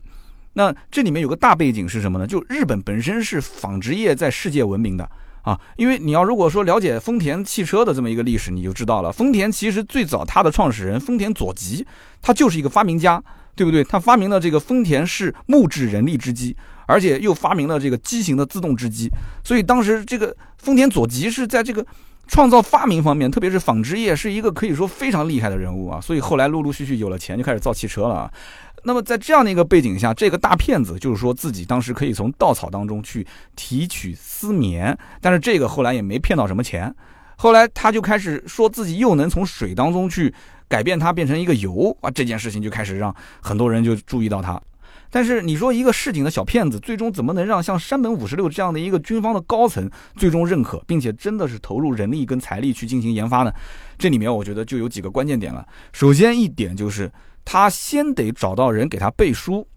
[0.53, 2.27] 那这里面有个大背景是什么呢？
[2.27, 5.09] 就日本本身是纺织业在世界闻名的
[5.41, 5.59] 啊。
[5.77, 11.85] 因为你要如果说了解丰田汽车的这么一个历史，你就知道了，丰田其实最早它的创始人丰田佐吉，
[12.21, 13.23] 他就是一个发明家，
[13.55, 13.83] 对不对？
[13.83, 16.55] 他发明了这个丰田式木质人力织机。
[16.85, 19.09] 而且又发明了这个机型的自动织机，
[19.41, 21.83] 所以当时这个丰田佐吉是在这个
[22.27, 25.99] 创造发明方面，特别是纺织业，是一个可以说非常厉害的人物啊。
[26.01, 28.31] 所以后来陆陆续续有了钱，就开始造汽车了。
[28.85, 36.93] 那么在这样的一个背景下，这个大骗子就是说自己当时可以从稻草当中去提取丝棉，但是这个后来也没骗到什么钱。
[37.37, 40.33] 后来他就开始说自己又能从水当中去
[40.67, 44.61] 改变它变成一个油啊，这件事情就开始让很多人就注意到他。
[45.13, 53.53] 但是你说一个市井的小骗子，最终怎么能让像山本五十六这样的一个军方的高层最终认可，并且真的是投入人力跟财力去进行研发呢？
[53.95, 55.63] 这里面我觉得就有几个关键点了。
[55.91, 57.11] 首先一点就是
[57.45, 59.67] 他先得找到人给他背书，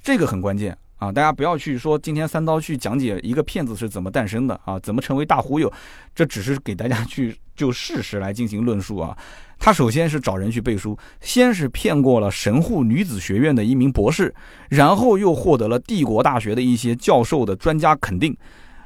[0.00, 1.12] 这个很关键啊！
[1.12, 5.72] 大家不要去说今天三刀去讲解一个骗子是怎么诞生的啊，怎么成为大忽悠，
[6.14, 9.16] 这只是给大家去就事实来进行论述啊。
[9.58, 14.34] 他首先是找人去背书，先是骗过了神户女子学院的一名博士，
[14.68, 18.36] 然后又获得了帝国大学的一些教授的专家肯定。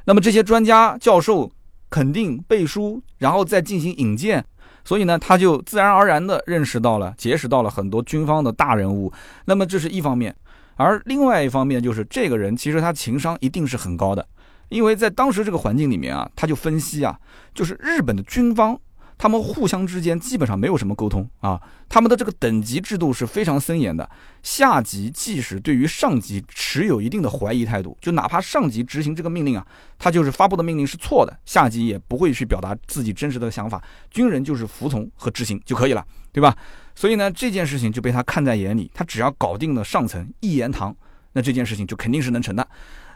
[0.05, 1.51] 那么这些专家教授
[1.89, 4.43] 肯定背书，然后再进行引荐，
[4.85, 9.11] 所以呢，他就自然而然的认识到了、结识到了很多军方的大人物。
[9.45, 10.33] 那么这是一方面，
[10.81, 14.27] 而另外一方面就是这个人其实他情商一定是很高的，
[14.69, 17.17] 因为在当时这个环境里面啊，他就分析啊，
[17.53, 18.79] 就是日本的军方。
[19.17, 24.09] 他们互相之间基本上没有什么沟通啊，他们的这个等级制度是非常森严的。
[24.41, 29.63] 下级即使对于上级持有一定的怀疑态度，就哪怕上级执行这个命令啊，
[29.99, 36.57] 他就是发布的命令是错的，下级也不会去表达自己真实的想法，军人就是服从和执行就可以了，对吧？
[37.01, 40.95] 所以呢，这件事情就被他看在眼里，他只要搞定了上层一言堂，
[41.33, 42.67] 那这件事情就肯定是能成的。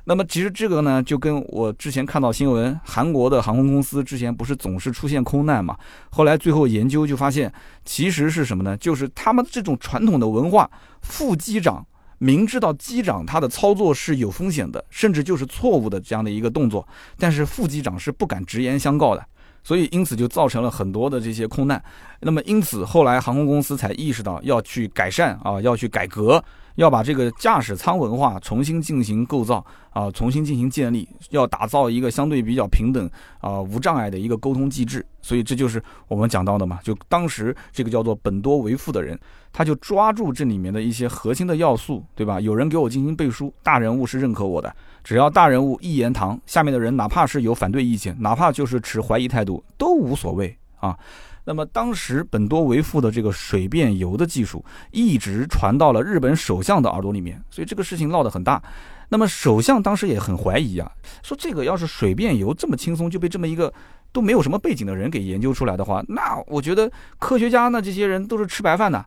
[0.06, 5.78] 那么其实这个呢，就跟我之前看到新闻，韩国的航空公司之前不是总是出现空难嘛？
[6.10, 7.54] 后来最后研究就发现，
[7.86, 8.76] 其实是什么呢？
[8.78, 10.68] 就是他们这种传统的文化，
[11.04, 11.86] 副机长
[12.18, 16.88] 明知道机长他的操作是有风险的，甚至就是错误的这样的一个动作，
[17.20, 19.24] 但是副机长是不敢直言相告的，
[19.66, 21.84] 所以因此就造成了很多的这些空难。
[22.22, 26.42] 那么因此后来航空公司才意识到要去改善啊，要去改革。
[26.76, 35.06] 要把这个驾驶舱文化重新进行构造啊，重新进行建立，要打造一个相对比较平等啊、无障碍的一个沟通机制。
[35.22, 36.78] 所以这就是我们讲到的嘛。
[36.84, 39.18] 就当时这个叫做本多维富的人，
[39.58, 42.42] 他就抓住这里面的一些核心的要素，对吧？
[42.42, 51.00] 有人给我进行背书，大人物是认可我的，只要大人物一言堂，下面的人哪怕是有反对意见，哪怕就是持怀疑态度，都无所谓啊。
[51.46, 58.62] 那么当时本多维富的这个水变油的技术一直传到了日本首相的耳朵里面，所以这个事情闹得很大。
[59.08, 60.92] 那么首相当时也很怀疑啊，
[61.24, 63.74] 说这个要是水变油这么轻松就被这么一个
[64.12, 69.06] 都没有什么背景的人给研究出来的话，那我觉得科学家呢这些人都是吃白饭的。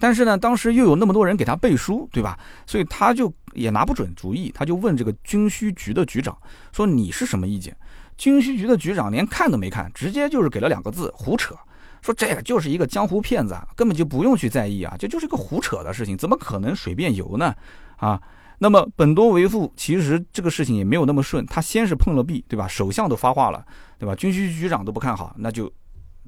[0.00, 2.36] 但是呢，当时又有那么多人给他背书，对吧？
[2.66, 6.36] 所以他就也拿不准主意，他就问这个军需局的局长
[6.72, 7.76] 说：“你是什么意见？”
[8.16, 11.54] 军需局的局长连看都没看，直接就是给了两个字：胡扯。
[12.02, 17.54] 说这个就是一个江湖骗子啊，根本就不用去在意啊，这就是个胡扯的事情，怎么可能水变油呢？
[17.96, 18.18] 啊，
[18.58, 22.66] 那么本多维富其实这个事情也没有那么顺，他先是碰了壁，对吧？
[22.66, 23.62] 首相都发话了，
[23.98, 24.14] 对吧？
[24.14, 25.70] 军需局长都不看好，那就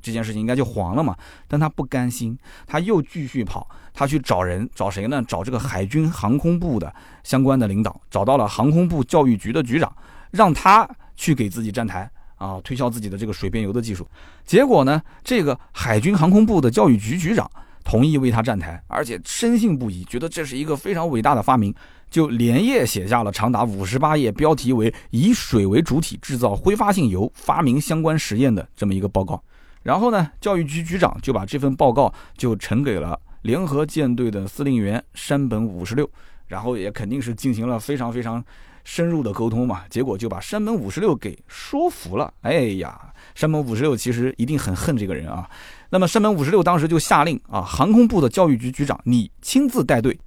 [0.03, 1.17] 这件事情应该就黄了嘛。
[1.47, 2.37] 但他不甘心，
[2.67, 5.23] 他又继续跑，他去找人，找谁呢？
[5.27, 9.91] 找这个海军航空部的相关的领导，找到了航空部教育局的局长，
[10.33, 12.11] 让他去给自己站台。
[12.37, 14.05] 啊，推销自己的这个水变油的技术，
[14.45, 17.49] 结果呢，这个海军航空部的教育局局长
[17.85, 21.73] 同意为他站台，而且深信不疑，觉得这是一个非常伟大的发明，
[22.11, 29.41] 就连夜写下了长达五十八页，标题为“以水为主体制造挥发性油，发明相关实验”的这么一个报告。
[29.83, 36.09] 然后呢，教育局局长就把这份报告就呈给了联合舰队的司令员山本五十六，
[36.47, 38.45] 然后也肯定是进行了非常非常。
[38.85, 42.35] 深入的沟通嘛，结果就把山本五十六给说服了。
[42.40, 43.01] 哎呀，
[43.33, 45.49] 山本五十六其实一定很恨这个人啊。
[45.90, 50.18] 那么山本五十六当时就下令啊，航空部的教育局局长，你亲自带队，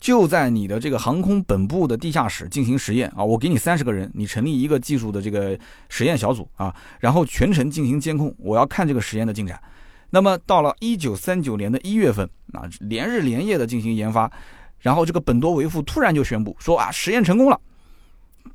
[0.00, 3.24] 就在你的这个航空本部的地下室进行实验啊。
[3.24, 5.58] 我给你三十个人，你成立一个技术的这个
[5.88, 9.60] 实验小组啊，然后全程进行监控，我要看这个实验的进展。
[10.10, 14.30] 那么到了一九三九年的一月份啊，连日连夜的进行研发，
[14.80, 17.60] 然后这个本多维夫突然就宣布说啊，实验成功了。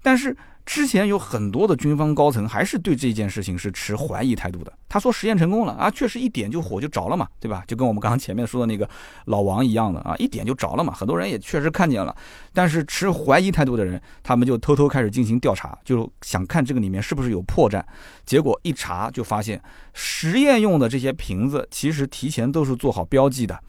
[0.02, 4.72] 但是之前有很多的军方高层还是对这件事情是持怀疑态度的。
[4.88, 7.64] 他说实验成功了啊，确实一点就火就着了嘛，对吧？
[7.68, 8.88] 就跟我们刚刚前面说的那个
[9.26, 10.94] 老王一样的啊，一点就着了嘛。
[10.94, 12.16] 很多人也确实看见了，
[12.54, 17.84] 但是持怀疑态度的人，他们就偷偷开始进行调查，就想看这个里面是不是有破绽。
[18.26, 19.62] 结果一查就发现，
[19.94, 23.60] 实验用的这些瓶子其实提前都是做好标记的，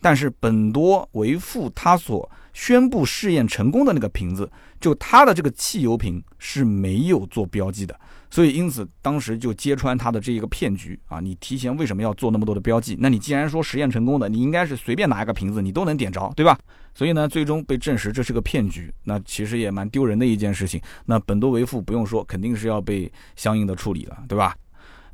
[0.00, 2.30] 但是本多为副他所。
[2.52, 7.98] 宣布试验成功的那个瓶子，就它的这个汽油瓶是没有做标记的，
[8.30, 11.20] 所以因此当时就揭穿他的这一个骗局啊！
[11.20, 12.96] 你提前为什么要做那么多的标记？
[12.98, 16.58] 那你既然说实验成功的，你应该是随便拿一个瓶子你都能点着，对吧？
[16.92, 20.80] 所以呢，最终被证实这是个骗局，那其实也蛮丢人的一件事情。
[21.06, 24.56] 那本多维富不用说，肯定是要被相应的处理了，对吧？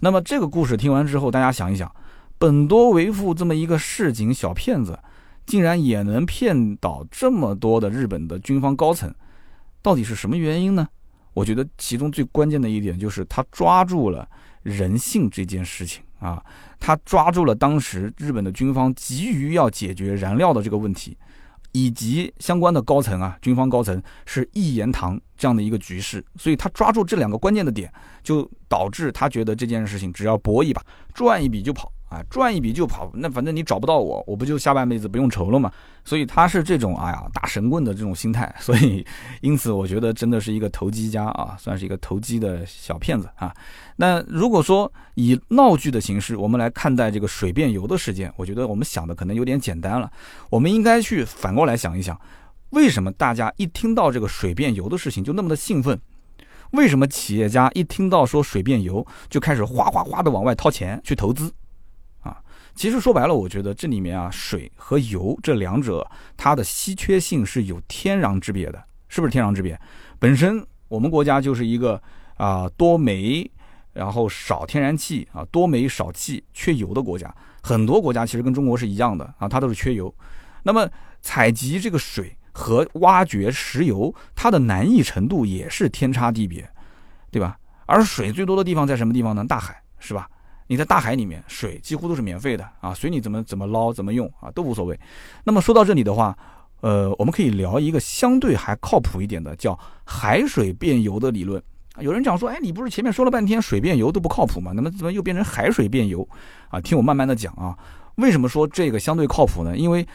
[0.01, 1.91] 那么这个故事听完之后，大家想一想，
[2.39, 4.99] 本多维富这么一个市井小骗子。
[5.47, 9.15] 竟然也能骗倒这么多的日本的军方高层，
[9.81, 10.87] 到底是什么原因呢？
[11.33, 14.29] 我觉得其中最关键的一点就是他抓住了
[14.63, 16.43] 人性这件事情啊，
[16.81, 21.17] 他抓住了当时日本的军方急于要解决燃料的这个问题，
[21.73, 30.83] 以及相关的高层啊，军方高层是一言堂这样的一个局势，所以他抓住这两个关键的点，就导致他觉得这件事情只要搏一把，
[31.13, 31.93] 赚一笔就跑。
[32.09, 35.71] 啊，赚一笔就跑，那反正你找不到我，我不就下半辈子不用愁了吗？
[36.05, 38.55] 所以他是这种，哎呀，打神棍的这种心态。
[38.61, 39.05] 所以，
[39.41, 43.53] 因此我觉得真的是一个投机家啊，算是一个投机的小骗子啊。
[43.97, 50.09] 那如果说以闹剧的形式，我们来看待这个水变油的事件，我觉得我们想的可能有点简单了。
[50.49, 52.17] 我们应该去反过来想一想，
[52.71, 56.01] 为什么大家一听到这个水变油的事情就那么的兴奋？
[56.71, 61.53] 为什么企业家一听到说水变油就开始哗哗哗的往外掏钱去投资？
[62.77, 69.81] 其实说白了，我觉得这里面啊，水和油这两者它的稀缺性是有天壤之别的，是不是天壤之别？
[70.19, 72.01] 本身我们国家就是一个
[72.37, 73.51] 啊多煤，
[73.95, 77.35] 然后少天然气啊，多煤少气缺油的国家。
[77.63, 80.15] 很多国家其实跟中国是一样的啊，它都是缺油。
[80.63, 80.87] 那么
[81.23, 86.69] 采集这个水和挖掘石油，它的难易程度也是天差地别，
[87.31, 87.59] 对吧？
[87.87, 89.45] 而水最多的地方在什么地方呢？
[89.47, 90.29] 大海，是吧？
[90.67, 94.99] 你在大海里面，水几乎都是免费的啊，随你怎么怎么捞怎么用啊，都无所谓。
[95.45, 96.37] 那么说到这里的话，
[96.81, 101.63] 呃，我们可以聊一个相对还靠谱一点的，叫海水变油的理论。
[102.01, 104.73] 有人讲说，哎，你不是前面说了半天水变油都不靠谱吗？
[104.75, 106.29] 那么怎么又变成海水变油？
[106.69, 107.77] 啊，听我慢慢的讲啊。
[108.17, 109.77] 为什么说这个相对靠谱呢？
[109.77, 110.07] 因为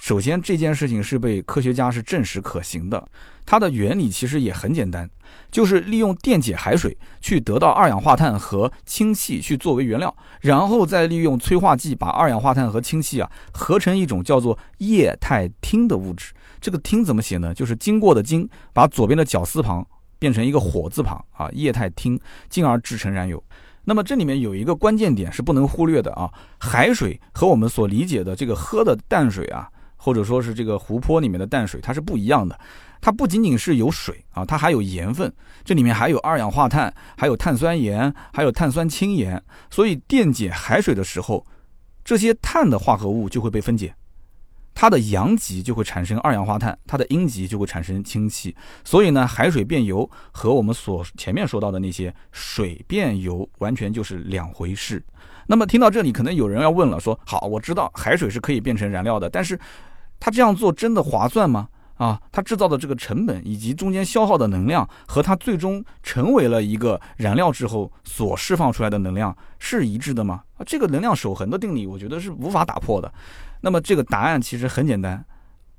[0.00, 3.08] 首先这件事情是被科学家是证实可行的。
[3.44, 5.08] 它的原理其实也很简单，
[5.52, 16.32] 就是利用电解海水去得到二氧化碳和氢气去作为原料，然后再利用催化剂把二氧化碳和氢气啊合成一种叫做液态氢的物质。
[16.60, 17.54] 这个氢怎么写呢？
[17.54, 19.86] 就是经过的经，把左边的绞丝旁
[20.18, 23.40] 变成一个火字旁啊，液态氢，进而制成燃油。
[23.84, 26.28] 那么这里面有一个关键点是不能忽略的啊，
[26.58, 32.58] 海水和我们所理解的这个喝的淡水啊，或者说是这个湖泊里面的淡水，它是不一样的。
[33.00, 35.32] 它不仅仅是有水啊，它还有盐分，
[35.64, 39.40] 这里面还有二氧化碳，还有碳酸盐，还有碳酸氢盐。
[39.70, 41.46] 所以电解海水的时候，
[42.04, 43.94] 这些碳的化合物就会被分解，
[44.74, 48.56] 它的阳极就会产生二氧化碳，它的阴极就会产生氢气。
[48.82, 55.04] 所以呢，海水变油和我们所前面说到的那些水变油完全就是两回事。
[55.46, 59.58] 那么听到这里，可能有人要问了，说好，我知道海水是可以变成燃料的，但是
[60.18, 61.68] 它这样做真的划算吗？
[61.96, 70.42] 啊，它制造的这个成本以及中间消耗的能量，和它最终成为了一个燃料之后所释放出来的能量是一致的吗？
[70.58, 73.10] 啊，这个能量守恒的定理，我觉得是无法打破的。
[73.62, 75.24] 那么这个答案其实很简单，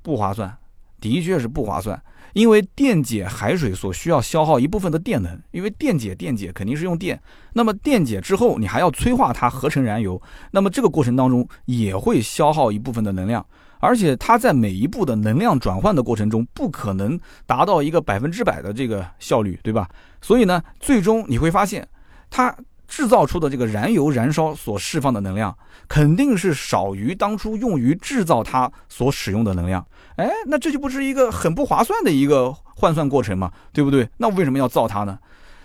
[0.02, 0.52] 不划算，
[1.00, 2.02] 的确是不划算。
[2.32, 7.20] 因为电解海水所需要消耗一部分的电能，因为电解电解肯定是用电，
[7.52, 13.44] 那么电解之后你还要催化它合成燃油，那么这个过程当中也会消耗一部分的能量。
[13.80, 19.88] 而且它在每一步的能量转换的过程中，不可能达到一个百分之百的这个效率，对吧？
[20.20, 21.86] 所以呢，最终你会发现，
[22.28, 22.52] 它
[22.88, 29.86] 制造出的这个燃油燃烧所释放的能量，肯定是少于当初用于制造它所使用的能量。
[30.16, 34.08] 哎，那这就不是一个很不划算的一个换算过程嘛，对不对？
[34.16, 35.18] 那为什么要造它呢？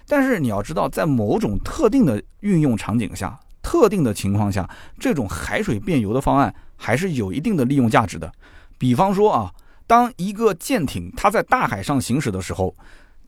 [0.06, 3.40] 但是你要知道，在某种特定的运用场景下。
[3.64, 8.30] 特定的情况下，这种海水变油的方案还是有一定的利用价值的。
[8.78, 9.50] 比方说啊，
[9.88, 12.76] 当一个舰艇它在大海上行驶的时候，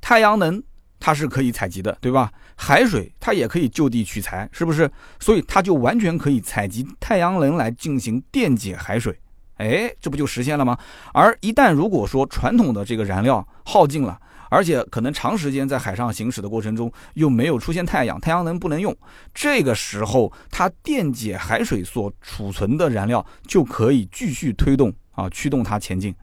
[0.01, 0.62] 太阳能
[0.99, 2.31] 它是可以采集的，对吧？
[2.55, 4.89] 海水它也可以就地取材，是不是？
[5.19, 9.17] 所以它就完全可以采集太阳能来进行电解海水。
[9.58, 10.77] 哎，这不就实现了吗？
[11.13, 18.95] 而一旦如果说传统的这个燃料耗尽了，而且可能长时间在海上行驶的过程中又没有出现太阳，太阳能不能用，
[19.34, 26.13] 这个时候它电解海水所储存的燃料就可以继续推动啊，驱动它前进。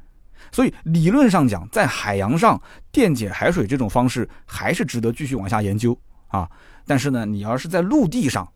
[0.53, 2.61] 所以理论上讲，在海洋上
[2.93, 6.49] 电解海水这种方式还是值得继续往下研究啊。
[6.87, 8.49] 但是呢，你要是在陆地上，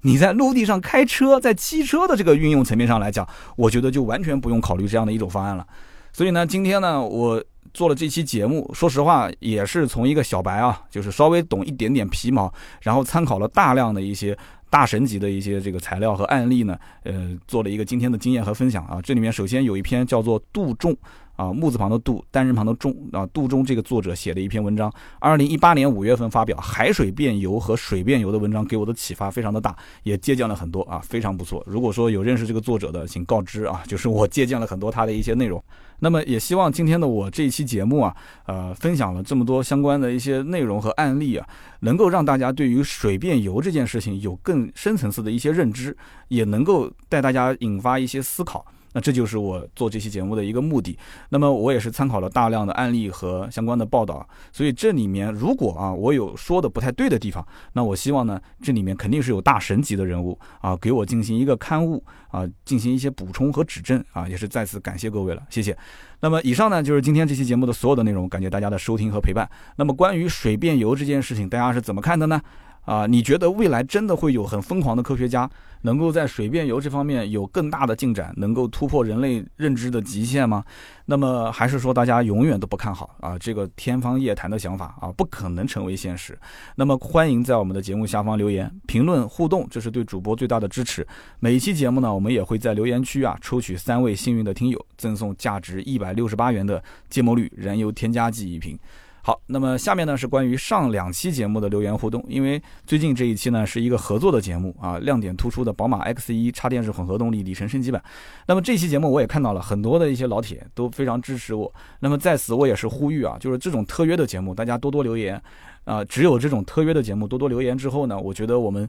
[0.00, 5.64] 你在陆地上开车，在汽车的这个运用层面上来讲，我觉得就完全不用考虑这样的一种方案了。
[6.12, 7.44] 所以呢，今天呢，我。
[7.72, 12.52] 做了这期节目，说实话也是从一个小白啊，就是稍微懂一点点皮毛，
[12.82, 14.36] 然后参考了大量的一些
[14.70, 19.00] 大神级的一些这个材料和案例呢，呃，做了一个今天的经验和分享啊。
[19.02, 20.96] 这里面首先有一篇叫做杜仲
[21.36, 31.62] 啊，木字旁的杜，单人旁的中啊，杜中这个作者写的一篇文章，二零一八年五月份发表，海水变油和水变油的文章给我的启发非常的大，也借鉴了很多啊，非常不错。
[31.66, 35.62] 如果说有认识这个作者的，请告知啊，就是我借鉴了很多他的一些内容。
[36.00, 38.14] 那么也希望今天的我这一期节目啊，
[38.46, 41.46] 呃，分享了这么多相关的一些内容和案例啊，
[41.80, 45.96] 能够让大家对于水变油这件事情有更深层次的一些认知，
[46.28, 48.64] 也能够带大家引发一些思考。
[48.94, 50.98] 那这就是我做这期节目的一个目的。
[51.28, 65.76] 那么我也是参考了大量的案例和相关的报道，所以这里面如果啊我有说的不太对的地方，那我希望呢这里面肯定是有大神级的人物啊给我进行一个刊物啊进行一些补充和指正啊，也是再次感谢各位了，谢谢。
[66.20, 69.46] 那么以上呢就是今天这期节目的所有的内容，感谢大家的收听和陪伴。
[69.76, 72.40] 那么关于水变油这件事情，大家是怎么看的呢？
[72.84, 75.48] 啊，你觉得未来真的会有很疯狂的科学家，
[75.82, 80.62] 能够在水变油这方面有更大的进展，能够突破人类认知的极限吗？
[81.06, 86.38] 那么还是说大家永远都不看好啊这个天方夜谭的想法啊，不可能成为现实？
[86.76, 91.06] 那么欢迎在我们的节目下方留言评论互动，这是对主播最大的支持。
[91.40, 98.78] 每一期节目呢，我们也会在留言区啊抽取三位幸运的听友，赠送价值一百六十八元的芥末绿燃油添加剂一瓶。
[99.26, 108.04] 好，那么下面呢是关于上两期节目的留言互动，因为最近这一期呢是一个合作的节目啊，亮点突出的宝马 X1 插电式混合动力里程升级版。
[108.46, 115.42] 那么这期节目我也看到了很多的一些老铁都非常支持我，那么在此我也是呼吁啊，就是这种特约的节目大家多多留言
[115.84, 118.86] 啊，只有这种特约的节目多多留言之后呢，我觉得我们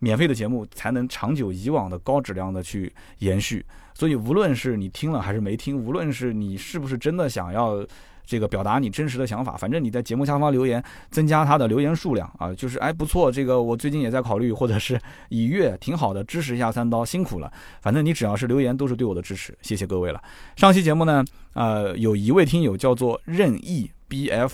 [0.00, 3.64] 免费的节目才能长久以往的高质量的去延续。
[3.94, 7.82] 所以无论是你听了还是没听，无论是你是不是真的想要。
[8.30, 14.96] 这个表达你真实的想法，反正你在节目下方留言，增加他的留言数量啊，就是哎不错，这个我最近也在考虑，或者是
[15.30, 17.52] 已阅，挺好的，支持一下三刀，辛苦了。
[17.82, 20.22] 反正你只要是留言，都是对我的支持，谢谢各位了。
[20.54, 21.24] 上期节目呢，
[21.54, 24.52] 呃，有一位听友叫做任意 BF。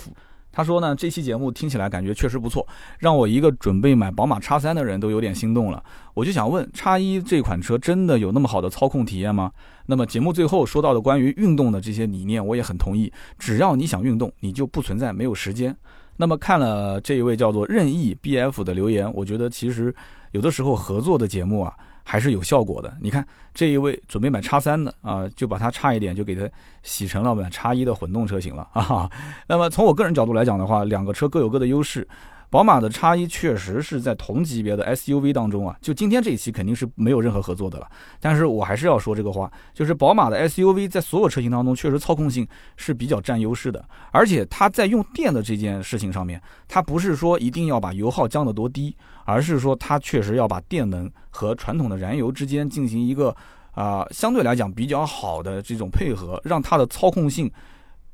[0.57, 5.83] 他说呢，这期节目听起来感觉确实不错，让我一个准备买宝马叉三的人都有点心动了。
[6.15, 9.51] 我就想问，叉一这款车真的有那么好的操控体验吗？
[9.85, 13.13] 那么节目最后说到的关于运动的这些理念，我也很同意。
[13.37, 15.77] 只要你想运动，你就不存在没有时间。
[16.15, 19.93] 那么看了这一位叫做任意 BF 的留言，我觉得其实
[20.31, 21.71] 有的时候合作的节目啊。
[22.09, 22.95] 还是有效果的。
[23.01, 26.49] 你看这一位准备买叉三的啊，就把它差一点就给它
[26.81, 29.11] 洗成了买叉一的混动车型了啊。
[29.45, 32.07] 那么从我个人角度来讲的话，两个车各有各的优势。
[32.49, 37.87] 宝马的叉一确实是在同级别的 SUV 当中啊，就今天这一期肯定是没有任何合作的了。
[38.21, 48.95] 但是我还是要说这个话，就是宝马的 SUV 在所有车型当中确实操控性是比较占优势的，而且它在用电的这件事情上面，它不是说一定要把油耗降得多低，
[49.25, 53.35] 而是说它确实要把电能和传统的燃油之间进行一个
[53.71, 57.51] 啊相对来讲比较好的这种配合，让它的操控性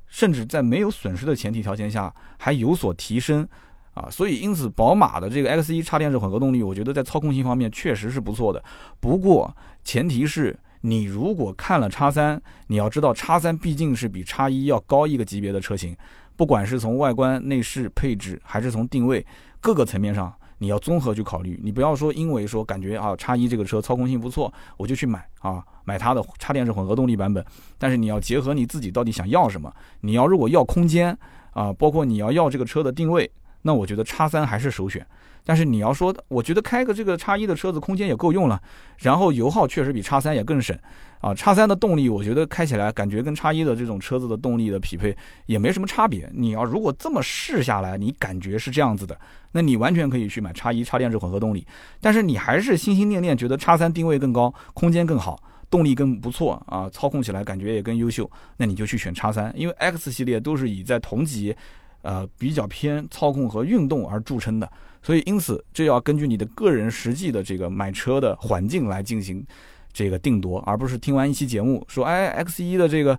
[0.07, 3.47] 甚至在没有损失的前提条件下还有所提升。
[3.93, 8.63] 啊，所以因此，宝马的这个 X1 插电式混合动力，我觉得在操控性方面确实是不错的。
[8.99, 15.95] 不过，前提是你如果看了叉三，你要知道叉三毕竟是比叉一要高一个级别的车型，
[16.35, 19.23] 不管是从外观、内饰、配置，还是从定位
[19.61, 21.59] 各个层面上，你要综合去考虑。
[21.63, 27.45] 你不要说因为说感觉啊叉一这个车操控性不错，我就去买啊买它的插电式混合动力版本。
[27.77, 29.71] 但是你要结合你自己到底想要什么，
[30.01, 31.15] 你要如果要空间
[31.51, 33.29] 啊，包括你要要这个车的定位。
[33.63, 35.05] 那我觉得叉三还是首选，
[35.43, 38.61] 但是你要说，我觉得开个这个叉一的车子空间也够用了，
[38.99, 40.77] 然后油耗确实比叉三也更省，
[41.21, 46.29] 啊，叉三的动力我觉得开起来感觉跟叉一的这种车子的动力的匹配也没什么差别。
[46.33, 49.17] 你要如果这么试下来，你感觉是这样子的，
[49.53, 51.65] 那你完全可以去买叉一插电式混合动力。
[52.01, 61.55] 但是你还是心心念念觉得叉三定位更高，空间更好，动力更不错啊，操控起来感觉也更优秀，那你就去选叉三，因为 X 系列都是以在同级。
[62.03, 64.69] 呃，比较偏操控和运动而著称的，
[65.01, 69.43] 所以因此这要根据你的个人实际的这个买车的环境来进行
[69.91, 73.17] 这个定夺，而不是听完一期节目说，哎，X 一的这个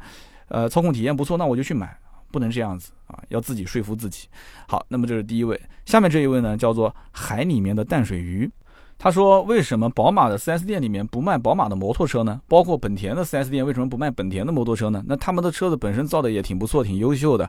[0.49, 1.97] 呃操控体验不错，那我就去买，
[2.31, 4.29] 不能这样子啊，要自己说服自己。
[4.69, 8.51] 好，那么这是第一位，下面这一位呢叫做海里面的淡水鱼，
[8.99, 12.39] 他说为什么宝马的 4S 店里面不卖宝马的摩托车呢？
[12.49, 15.03] 包括本田的 4S 店为什么不卖本田的摩托车呢？
[15.07, 17.49] 那他们的车子本身造的也挺不错，挺优秀的。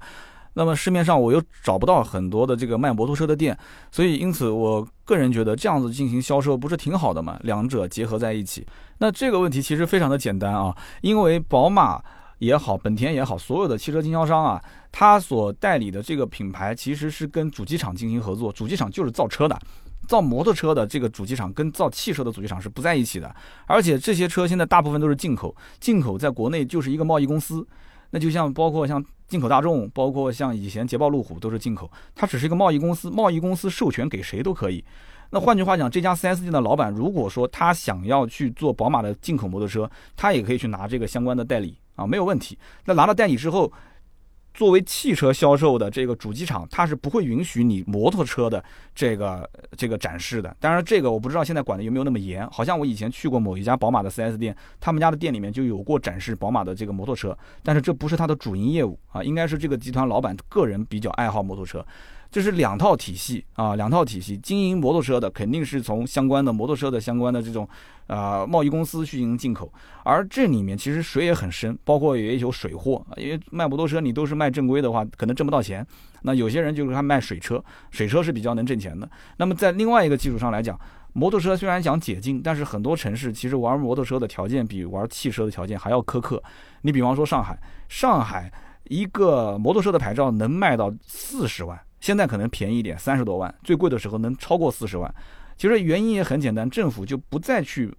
[0.57, 3.57] 那么市面上我又找不到很多的这个卖摩托车的店，
[3.91, 7.37] 所以因此我个人觉得这样子进行销售不是挺好的吗？
[7.43, 8.65] 两者结合在一起，
[8.99, 12.01] 那这个问题其实非常的简单啊，因为宝马
[12.39, 19.59] 也好，本田也好，所有的汽车经销商啊，他所代理的这个品牌其实是跟主机厂进行合作，主机厂就是造车的，
[20.07, 23.35] 造摩托车的这个主机厂跟造汽车的主机厂是不在一起的，
[23.65, 27.67] 而且这些车现在大部分都是进口，进口在国内就是一个贸易公司。
[28.15, 34.81] 那就像包括像进口大众，包括像以前捷豹路虎都是进口，它只是一个贸易公司，贸易公司授权给谁都可以。
[35.31, 42.57] 那换句话讲，这家 4S 店的老板如果说他想要去做宝马的进口摩托车，他也可以去拿这个相关的代理啊，没有问题。
[42.85, 43.69] 那拿了代理之后，
[44.55, 48.63] 作为汽车销售的这个主机厂，它是不会允许你摩托车的
[48.95, 50.55] 这个这个展示的。
[50.61, 52.49] 当然，这个我不知道现在管的有没有那么严。
[52.49, 61.85] 好像我以前去过某一家宝马的 4S 店，他们家的店里面就有过展示宝马的这个摩托车，但是这不是它的主营业务啊，应该是这个集团老板个人比较爱好摩托车。
[62.35, 64.37] 这是两套体系啊，两套体系。
[64.39, 67.65] 经营摩托车的肯定是从相关的摩托车的相关的这种，
[68.07, 69.71] 呃，贸易公司去进行进口。
[70.03, 73.01] 而这里面其实水也很深，包括也有水货。
[73.15, 75.87] 因为卖摩托车你都是卖正规的话，可能挣不到钱。
[76.23, 79.09] 那有些人就是他卖水车，水车是比较能挣钱的。
[79.37, 80.77] 那么在另外一个基础上来讲，
[81.13, 86.43] 摩托车虽然想解禁，但是很多城市其实玩摩托车的条件比玩汽车的条件还要苛刻。
[86.81, 87.57] 你比方说上海，
[87.87, 88.51] 上海
[88.89, 91.79] 一个摩托车的牌照能卖到四十万。
[92.05, 95.11] 现在可能便宜一点，三十多万，最贵的时候能超过四十万。
[95.57, 97.91] 其实原因也很简单，政府就不再去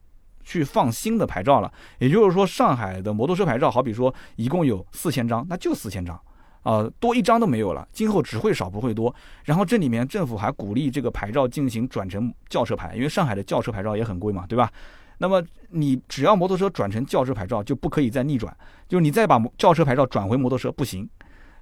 [0.45, 1.73] 去放新的牌照了。
[1.99, 6.17] 也就是说，上海的摩托车牌照，好比说一共有四千张，那就四千张，
[6.63, 7.85] 啊，多一张都没有了。
[7.91, 9.13] 今后只会少不会多。
[9.45, 14.71] 然后这里面政府还鼓励这个牌照进行转成轿车牌，因为上海的轿车牌照也很贵嘛，对吧？
[15.19, 21.11] 那么你只要摩托车转成轿车牌照，就不可以再逆转，就是你再把轿车牌照转回摩托车不行。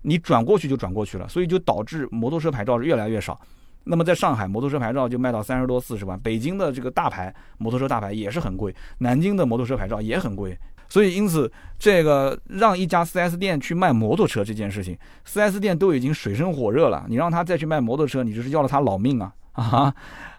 [0.06, 3.40] 你转过去就转过去了，所以就导致摩托车牌照是越来越少。
[3.84, 6.18] 那么在上海，摩托车牌照就卖到三十多、四十万。
[6.20, 10.56] 北京的这个大牌摩托车大牌也是很贵，南京的摩托车牌照也很贵。
[10.88, 17.04] 所以因此，这个让一家 4S 店去卖摩托车这件事情，4S 店都已经水深火热了。
[17.08, 19.32] 你让他再去卖摩托车，你这是要了他老命啊！
[19.54, 19.94] 啊，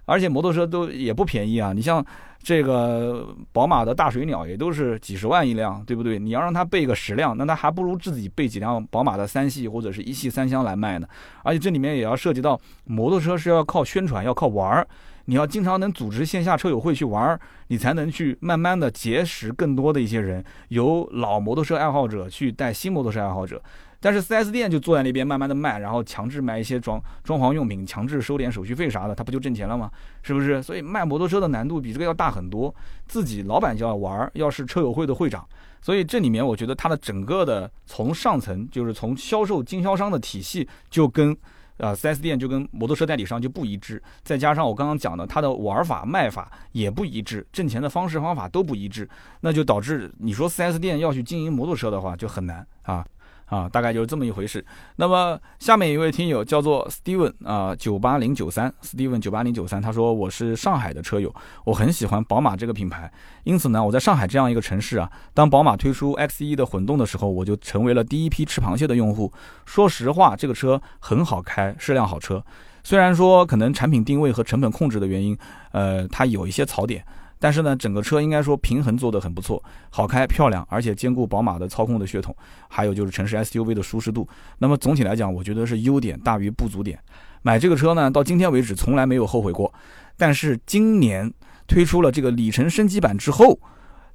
[0.05, 1.73] 而且摩托车都也不便宜啊。
[1.73, 2.05] 你像。
[2.45, 6.19] 这个宝马的大水鸟也都是几十万一辆，对不对？
[6.19, 11.07] 你要让他备个十辆，那他还不如自己备几辆宝马的三系或者是一系三厢来卖呢。
[11.41, 14.87] 而且这里面也要涉及到摩托车是要靠宣传，要靠玩儿，
[15.25, 23.61] 你要经常能组织线下车友会去玩儿，你才能去慢慢的结识更多的一些人，由老摩托车爱好者去带新摩托车爱好者。
[23.99, 29.89] 但是 4S 店就坐在那边慢慢的卖，然后强制卖一些装装潢用品，强制收点手续费啥的，他不就挣钱了吗？
[30.21, 30.61] 是不是？
[30.61, 32.73] 所以卖摩托车的难度比这个要大很多。
[33.07, 35.43] 自己老板就要玩，要是车友会的会长，
[35.81, 41.35] 所以这里面我觉得他的整个的从上层就是从销售经销商的体系就跟
[41.77, 49.09] 啊，四 S 店就跟摩托车代理商就不一致，再加上我刚刚讲的它的玩法卖法也不一致，挣钱的方式方法都不一致，
[49.41, 53.05] 那就导致你说四 s 店要去经营摩托车的话就很难啊。
[53.45, 54.63] 啊，大概就是这么一回事。
[54.95, 61.33] 那么下面一位听友叫做 Steven 啊，九八零九三，Steven 九八零九三，他说我是上海的车友，
[61.63, 63.11] 我很喜欢宝马这个品牌，
[63.43, 69.31] 因此呢，我在上海这样一个城市啊，当宝马推出 X1 的混动的时候，我就成为了第一批吃螃蟹的用户。
[69.65, 72.43] 说实话，这个车很好开，是辆好车。
[72.83, 75.37] 虽然说可能产品定位和成本控制的原因，
[75.71, 77.03] 呃，它有一些槽点。
[77.45, 82.35] 但是呢，整个车应该说平衡做得很不错，好开漂亮，而且兼顾宝马的操控的血统，
[82.67, 84.27] 还有就是城市 SUV 的舒适度。
[84.57, 86.97] 那么总体来讲，我觉得是优点大于不足点。
[87.43, 89.71] 买这个车呢，到今天为止从来没有后悔过。
[90.17, 91.31] 但是今年
[91.67, 93.59] 推出了这个里程升级版之后，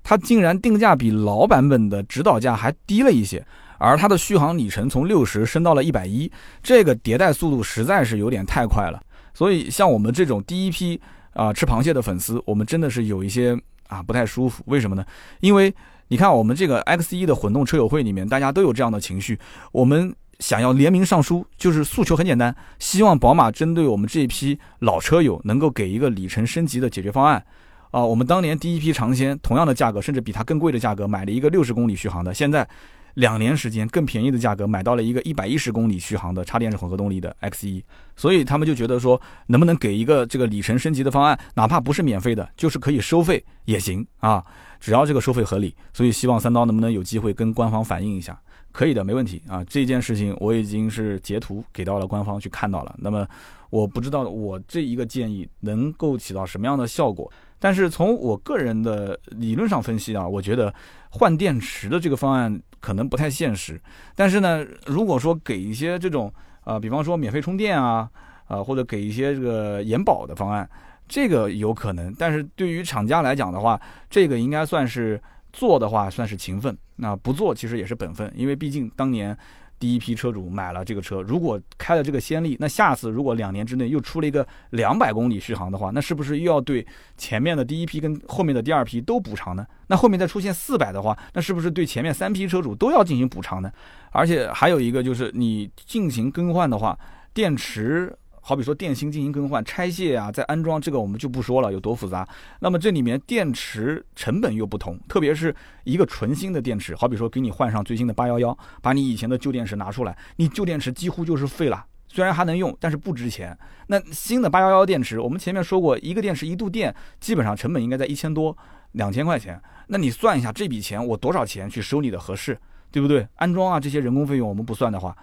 [0.02, 3.46] 它竟然定价比老版本的指导价还低了一些，
[3.78, 6.28] 而它的续航里程从六十升到了一百一，
[6.64, 9.00] 这个迭代速度实在是有点太快了。
[9.32, 11.00] 所以像我们这种第一批。
[11.32, 13.56] 啊，吃螃蟹的粉丝，我们真的是有一些
[13.88, 14.62] 啊不太舒服。
[14.66, 15.04] 为什么呢？
[15.40, 15.74] 因为
[16.08, 19.38] 你看我们这个 X 一的混动车友会里面，大家都有这样的情绪。
[19.72, 27.44] 我们想要联名上书，就是诉求很简单，希望宝马针对我们这一批老车友，能够给一个里程升级的解决方案。
[27.90, 32.68] 啊，我们当年第一批尝鲜，同样的价格，甚至比它更贵的价格，买了一个六十公里续航的，现在。
[33.14, 37.84] 两年时间，更便宜的价格买到了一个一百一十公里续航的插电式混合动力的 X 一，
[38.16, 44.44] 所以他们就觉得说，能不能给一个这个里程升级的方案，哪怕不是免费的，就是可以收费也行啊，
[44.78, 45.74] 只要这个收费合理。
[45.92, 48.40] 所以希望三刀能不能有机会跟官方反映一下，
[48.72, 49.64] 可以的，没问题啊。
[49.64, 53.26] 这件事情我已经是截图给到了官方去看到了，那么
[53.70, 57.30] 我不知道我这一个建议能够起到什么样的效果。
[57.60, 60.74] 但是从我个人的理论上分析啊，我觉得
[61.10, 63.80] 换电池的这个方案可能不太现实。
[64.16, 66.32] 但是呢，如果说给一些这种
[66.64, 68.10] 啊，比方说免费充电啊，
[68.48, 70.68] 啊或者给一些这个延保的方案，
[71.06, 72.12] 这个有可能。
[72.18, 79.36] 但是对于厂家来讲的话，这个应该算是做的话算是勤奋，那不做其实也是本分，因为毕竟当年。
[79.80, 89.66] 第一批车主买了这个车，如果开了这个先例，那下次如果两年之内又出了一个两百公里续航的话，那是不是又要对前面的第一批跟后面的第二批都补偿呢？
[89.86, 93.72] 那后面再出现四百的话，那是不是对前面三批车主都要进行补偿呢？
[94.12, 96.96] 而且还有一个就是你进行更换的话，
[97.32, 98.14] 电池
[98.50, 102.26] 好比说电芯进行更换、拆卸啊，再安装，这个我们就不说了，有多复杂。
[102.58, 111.86] 那么这里面电池成本又不同，特别是一个纯新的电池，好比说给你换上最新的八幺幺，把你以前的旧电池拿出来，你旧电池几乎就是废了。
[112.08, 113.56] 虽然还能用，但是不值钱。
[113.86, 118.58] 那新的八幺幺电池，我们前面说过，一个电池一度电，基本上成本应该在一千多、
[118.94, 119.62] 两千块钱。
[119.86, 122.58] 那你算一下这笔钱，我多少钱去收你的合适，
[122.90, 123.28] 对不对？
[123.36, 125.16] 安装啊这些人工费用我们不算的话，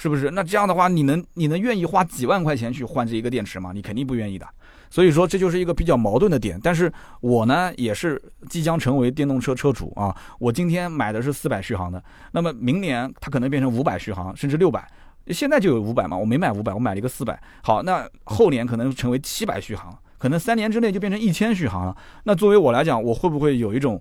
[0.00, 0.30] 是不是？
[0.30, 3.70] 那这样的话，你能你能愿意花几万块钱去换这一个电池吗？
[3.74, 4.48] 你肯定不愿意的。
[4.88, 6.58] 所以说这就是一个比较矛盾的点。
[6.62, 6.90] 但是
[7.20, 10.16] 我呢，也是即将成为电动车车主啊。
[10.38, 14.90] 我今天买的是四百续航的，那么明年它可能变成五百续航，甚至六百。
[15.26, 17.38] 现在就有五百嘛，我没买五百，我买了一个四百。
[17.62, 21.94] 好，那后年可能成为七百续航，可能三年之内就变成一千续航了。
[22.24, 24.00] 那作为我来讲，我会不会有一种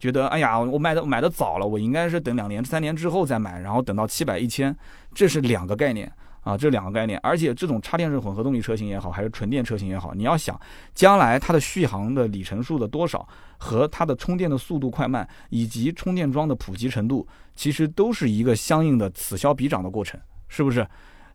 [0.00, 4.74] 觉得，哎呀，我买的买的早了，我应该是等两年、三年之后再买，然后等到七百、一千，
[5.14, 7.20] 这是两个概念啊，这两个概念。
[7.22, 10.58] 而且这种插电式混合动力车型也好，还是纯电车型也好，你要想
[10.94, 13.28] 将来它的续航的里程数的多少
[13.58, 20.18] 和它的充电的速度快慢，以及充电桩的普及程度，其实都是一个相应的此消彼长的过程。
[20.52, 20.84] 是不是？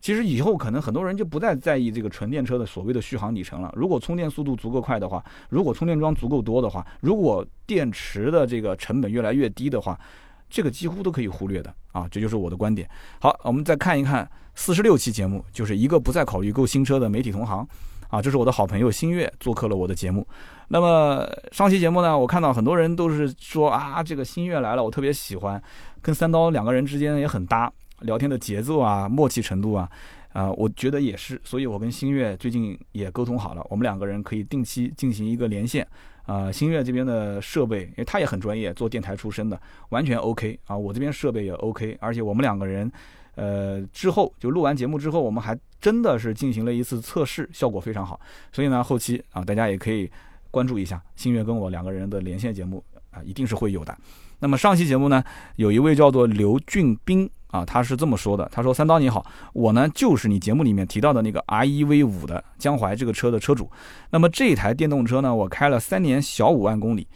[0.05, 3.73] 其实以后可能很多人就不再在意这个纯电车的所谓的续航里程了。
[3.75, 9.99] 如果充电速度足够快的话，如果充电桩足够多的话，如果电池的这个成本越来越低的话，
[10.47, 12.07] 这个几乎都可以忽略的啊！
[12.11, 12.87] 这就是我的观点。
[13.19, 17.67] 好，我们再看一看四十六期节目，就是一个不再考虑购新车的媒体同行
[18.09, 20.27] 啊，这是我的好朋友新月做客了我的节目。
[20.67, 25.59] 那么上期节目呢，我看到很多人都是说啊，这个新月来了，我特别喜欢，
[25.99, 27.73] 跟三刀两个人之间也很搭。
[28.05, 29.89] 聊天的节奏啊，默契程度啊，
[30.31, 35.85] 啊，我觉得也是，所以我跟新月最近也沟通好了，我们两个人可以定期进行一个连线。
[36.25, 40.75] 啊，新月这边的设备，因为他也很专业，做电台出身的，完全 OK 啊。
[40.75, 42.91] 我这边设备也 OK，而且我们两个人，
[43.35, 48.19] 呃，之后就录完节目之后，我们还真的是进行了一次测试，效果非常好。
[48.51, 50.09] 所以呢，后期啊，大家也可以
[50.49, 53.95] 关注一下新月跟我两个人的连线节目啊，一定是会有的。
[54.39, 55.23] 那么上期节目呢，
[55.57, 57.29] 有一位叫做刘俊斌。
[57.55, 58.49] 啊，他是这么说的。
[58.51, 63.71] 他说：“三刀你好，我呢就是你节目里面提到的那个 R E V 五的江淮这个车的车主。
[64.09, 67.07] 那么这台电动车呢，我开了三年，小五万公里。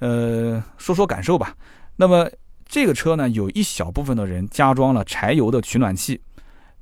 [0.00, 1.54] 呃，说说感受吧。
[1.96, 2.28] 那么
[2.66, 6.20] 这个车呢，有一小部分的人加装了柴油的取暖器，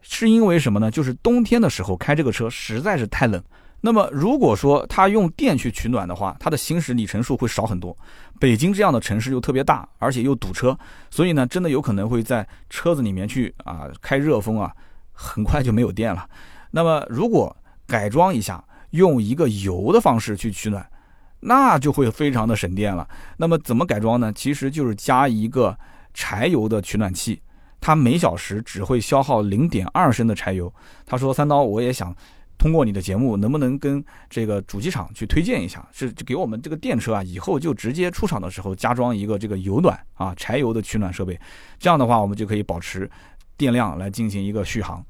[0.02, 0.90] 是因为什么呢？
[0.90, 3.40] 就是冬天的时候开这个车实在是太冷。”
[3.86, 7.94] 那么，如果说它用电去取暖的话，它的行驶里程数会少很多。
[8.40, 10.74] 北京这样的城市又特别大，而且又堵车，
[11.10, 14.72] 所以呢，真的有可能会在车子里面去啊开热风啊，
[15.12, 16.26] 很快就没有电了。
[16.70, 17.54] 那么，如果
[17.86, 20.88] 改装一下，用一个油的方式去取暖，
[21.40, 23.06] 那就会非常的省电了。
[23.36, 24.32] 那么，怎么改装呢？
[24.32, 25.78] 其实就是加一个
[26.14, 27.38] 柴油的取暖器，
[27.82, 30.72] 它每小时只会消耗零点二升的柴油。
[31.04, 32.16] 他说：“三刀，我也想。”
[32.56, 35.86] 通过你的节目，能不能跟这个主机厂去推荐一下？
[35.92, 41.38] 是给我们这个电车啊，以后就直接出厂的时候加装一个这个油暖啊，柴油的取暖设备。
[41.78, 43.10] 这样的话，我们就可以保持
[43.56, 45.04] 电量来进行一个续航。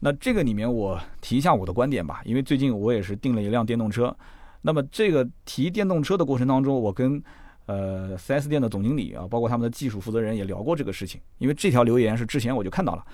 [0.00, 4.16] 那这个里面我提一下我的观点吧，因为最近我也是订了一辆电动车。
[4.62, 7.20] 那么这个提电动车的过程当中，我跟
[7.66, 11.20] 呃 4S 店的总经理啊，包括他们的技术负责人也聊过这个事情。
[11.38, 13.04] 因为这条留言是之前我就看到了。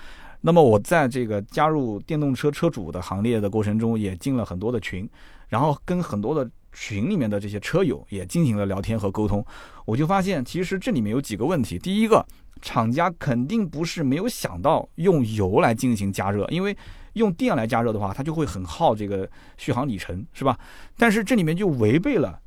[0.40, 5.08] 那么我在这个加入电动车车主的行列的过程中，也进了很多的群，
[5.48, 9.44] 然后跟很多的群里面的这些车友也进行了聊天和沟通。
[9.84, 11.76] 我就发现，其实这里面有几个问题。
[11.78, 12.24] 第一个，
[12.62, 16.76] 厂家肯定不是没有想到用油来进行加热，因为
[17.14, 20.56] 用电来加热的话，它就会很耗这个续航里程，是吧？
[20.96, 22.40] 但是这里面就违背了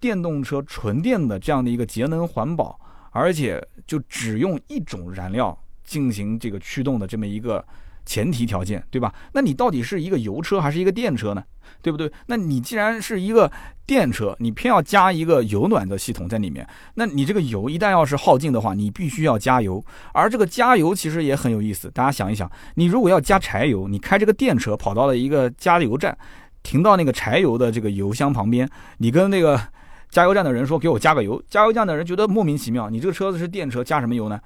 [0.00, 2.80] 电动车纯电的这样的一个节能环保，
[3.12, 5.56] 而且就只用一种燃料。
[5.88, 7.64] 进行这个驱动的这么一个
[8.04, 9.12] 前提条件，对吧？
[9.32, 11.42] 那你到底是一个油车还是一个电车呢？
[11.82, 12.10] 对不对？
[12.26, 13.50] 那你既然是一个
[13.86, 19.84] 电车，你偏要加一个油暖的系统在里面，那你这个油一旦要是耗尽的话，你必须要加油。
[20.12, 26.16] 而这个加油其实也很有意思，大家想一想，你如果要加柴油，你开这个电车跑到了一个加油站，
[26.62, 29.60] 停到那个柴油的这个油箱旁边，你跟那个
[30.08, 34.40] 加油站的人说给我加个油，加油站的人觉得莫名其妙，你这个车子是电车，加什么油呢？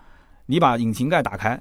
[0.53, 1.59] 你把引擎盖打开，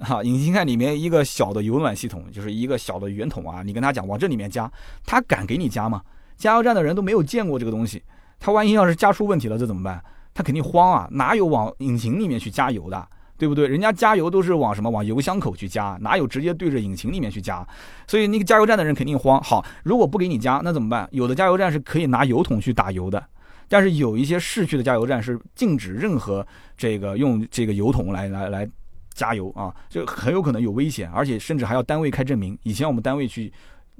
[0.00, 3.62] 哈，引擎盖里面一个小的油暖系统，就是一个小的圆筒啊。
[3.62, 4.68] 你跟他讲往这里面加，
[5.06, 6.02] 他敢给你加吗？
[6.36, 8.02] 加油站的人都没有见过这个东西，
[8.40, 10.02] 他万一要是加出问题了，这怎么办？
[10.34, 11.06] 他肯定慌啊！
[11.12, 13.06] 哪有往引擎里面去加油的，
[13.38, 13.68] 对不对？
[13.68, 14.90] 人家加油都是往什么？
[14.90, 17.64] 往油箱口去加，哪有直接对着引擎里面去加？
[18.08, 19.40] 所以那个加油站的人肯定慌。
[19.40, 21.08] 好，如果不给你加，那怎么办？
[21.12, 23.24] 有的加油站是可以拿油桶去打油的。
[23.72, 26.46] 但是有一些市区的加油站是禁止任何
[26.76, 28.68] 这个用这个油桶来来来
[29.14, 32.58] 加油啊，就很有可能有危险，而且甚至还要单位开证明。
[32.64, 33.50] 以前我们单位去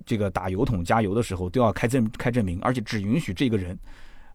[0.05, 3.79] 这个打油桶加油的时候都要开证开证明，而且只允许这个人，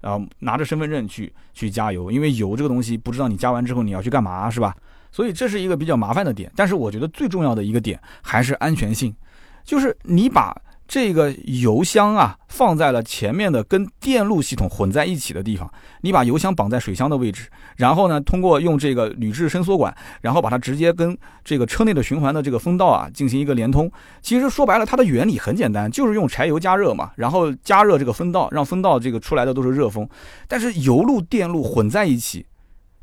[0.01, 4.75] 啊拿着身份证去去加油，因为油这个东西不知道你加完之后你要去干嘛，是吧？
[5.11, 6.51] 所以这是一个比较麻烦的点。
[6.55, 9.15] 但是我觉得最重要的一个点还是安全性，
[9.63, 10.59] 就是你把。
[10.87, 15.69] 这个油箱啊，放在了前面的跟电路系统混在一起的地方。
[16.01, 23.91] 你把油箱绑在水箱的位置，然后呢，通过用这个铝制伸缩管，然后把它直接跟这个车内的循环的这个风道啊进行一个连通。
[24.21, 30.07] 其实说白了，它的原理很简单，就是用柴油加热嘛，然后加热这个风道，让风道这个出来的都是热风。
[30.47, 32.45] 但是油路、电路混在一起，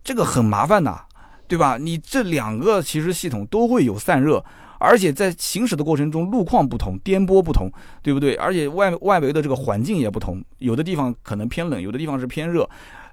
[0.03, 1.01] 这个很麻烦呐，
[1.47, 1.76] 对吧？
[1.78, 4.43] 你这两个其实系统都会有散热。
[4.79, 7.70] 而且在行驶的过程中，路况不同，颠簸不同，
[8.03, 8.35] 对不对？
[8.35, 12.68] 而且外外围的这个环境也不同，有的地方可能偏冷，有的地方是偏热，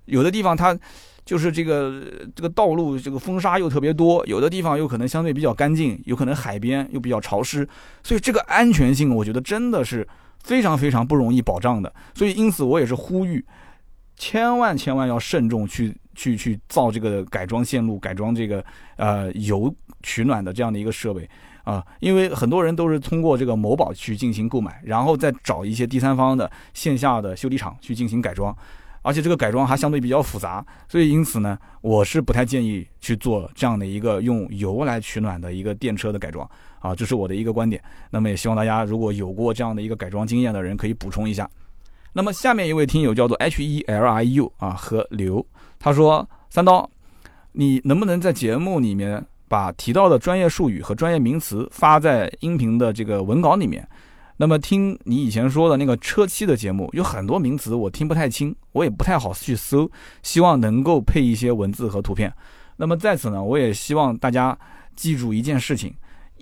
[0.05, 0.77] 有的地方它
[1.23, 2.03] 就是这个
[2.35, 7.67] 这个道路这个风沙又特别多，有的地方又可能相对比较干净，有可能海边又比较潮湿，
[8.03, 10.05] 所以这个安全性我觉得真的是
[10.43, 11.93] 非常非常不容易保障的。
[12.15, 13.45] 所以因此我也是呼吁，
[14.17, 18.65] 千万千万要慎重去去去造这个改装线路、改装这个
[18.97, 21.29] 呃油取暖的这样的一个设备。
[21.63, 28.55] 啊，因为很多人都是通过这个某宝去进行购买，然后再找一些第三方的线下的修理厂去进行改装，
[29.01, 36.49] 而且这个改装还相对比较复杂，所以因此呢，我是不太建议去做这样的一个用油来取暖的一个电车的改装
[36.79, 37.81] 啊，这是我的一个观点。
[38.09, 41.49] 那么也希望大家如果有过这样的一个改装经验的人可以补充一下。
[42.13, 45.45] 那么下面一位听友叫做 H E L I U 啊和刘，
[45.79, 46.89] 他说三刀，
[47.53, 49.25] 你能不能在节目里面？
[49.51, 53.85] 把提到的专业术语和专业名词发在音频的这个文稿里面。
[54.37, 59.91] 那么听你以前说的那个车漆的节目，有很多名词我听不太清，我也不太好去搜，
[60.23, 62.33] 希望能够配一些文字和图片。
[62.77, 64.57] 那么在此呢，我也希望大家
[64.95, 65.93] 记住一件事情：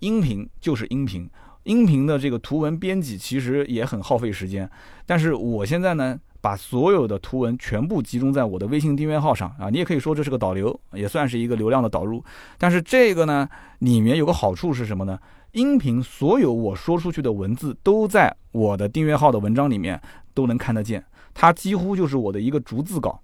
[0.01, 1.27] 音频就是音频，
[1.63, 4.69] 音频的这个图文编辑其实也很耗费时间。
[5.07, 6.19] 但是我现在呢。
[6.41, 12.23] 把所有的图文全部集中在我的微信订阅号上啊，你也可以说这是个导流，也算是一个流量的导入。
[12.57, 13.47] 但是这个呢，
[13.79, 15.19] 里面有个好处是什么呢？
[15.53, 19.99] 音频所有我说出去的文字都在我的订阅号的文章里面
[20.33, 23.19] 都能看得见，它几乎就是我的一个逐字稿。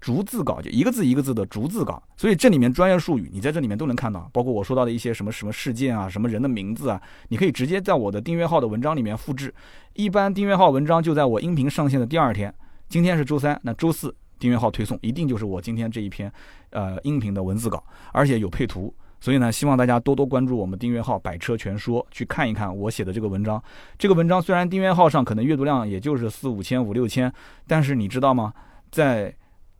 [0.00, 9.52] 逐字稿就一个字一个字的逐字稿，所以这里面专业术语你在这里面都能看到，包括我说到的一些什么什么事件啊，什么人的名字啊，你可以直接在我的订阅号的文章里面复制。
[9.94, 12.54] 一般订阅号文章就在我音频上线的第二天，
[12.88, 16.32] 今天是周三，那周四订阅号推送一定就是我今天这一篇，
[16.70, 17.82] 呃，音频的文字稿，
[18.12, 18.94] 而且有配图。
[19.20, 23.60] 所以呢，希望大家多多关注我们订阅号“百车全说”，去看一看我写的这个文章。
[23.98, 27.32] 这个文章虽然订阅号上可能阅读量也就是四五千、五六千，
[27.66, 28.54] 但是你知道吗？
[28.92, 29.34] 在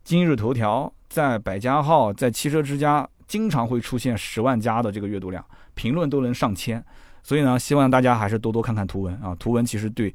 [0.09, 5.45] 今日头条在百家号在汽车之家经常会出现十万加的这个阅读量，
[5.75, 6.83] 评论都能上千，
[7.21, 10.11] 所以呢，希望大家还是多多看看图文啊，图文其实对，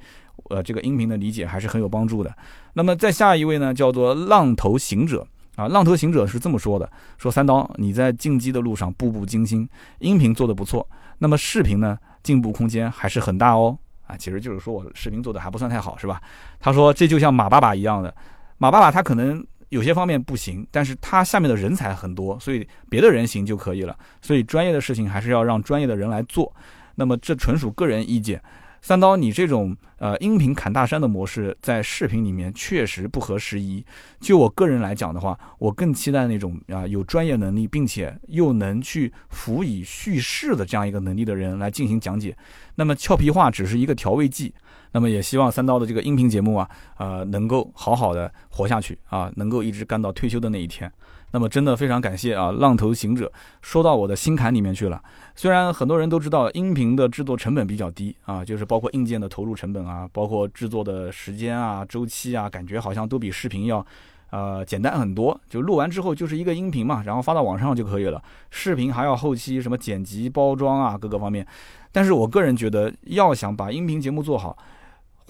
[0.51, 2.36] 呃，这个音频的理解还是很有帮助的。
[2.72, 5.24] 那么再下一位呢，叫做浪头行者
[5.55, 9.68] 啊，浪头行者是这么说的：说三刀你在进击的路上步步惊心，
[10.01, 10.84] 音频做的不错，
[11.18, 13.78] 那么视频呢进步空间还是很大哦
[14.09, 16.20] 啊，其实就是说我视频做的还不算太好是吧？
[16.59, 18.12] 他说这就像马爸爸一样的，
[18.59, 19.47] 马爸爸他可能。
[19.75, 23.99] 有些方面不行，但是他下面的人才很多，所以别的人行就可以了。
[24.22, 26.55] 所以专业的事情还是要让专业的人来做。
[26.95, 28.41] 那么这纯属个人意见。
[28.81, 33.85] 三刀，你这种呃音频砍大山的模式，在视频里面确实不合时宜。
[34.20, 42.37] 就我个人来讲的话，我更期待那种啊有专业能力，并且又能去辅以叙事的这样一个能力的人来进行讲解。
[42.77, 44.55] 那么俏皮话只是一个调味剂。
[44.95, 50.90] 那么也希望三刀的这个音频节目啊，呃，能够好好的活下去啊，能够一直干到退休的那一天。
[51.32, 53.30] 那么真的非常感谢啊，浪头行者
[53.61, 55.03] 说到我的心坎里面去了。
[55.34, 63.84] 虽然很多人都知道音频的制作成本比较低啊，就是包括硬件的投入成本啊，包括制作的时间啊、周期啊，感觉好像都比视频要
[64.30, 65.36] 呃简单很多。
[65.51, 68.22] 就录完之后就是一个音频嘛，然后发到网上就可以了。
[68.53, 71.45] 视频还要后期什么剪辑、包装啊，各个方面。
[71.90, 74.57] 但是我个人觉得，要想把音频节目做好，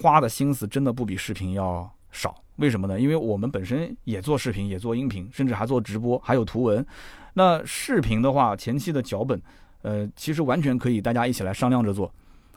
[0.01, 2.35] 花的心思真的不比视频要少。
[2.57, 2.99] 为什么呢？
[2.99, 6.85] 因为我们本身也做视频，也做音频，甚至还做直播，还有图文。
[7.33, 9.41] 那视频的话，前期的脚本，
[9.81, 12.09] 呃，其实完全可以大家一起来商量着做。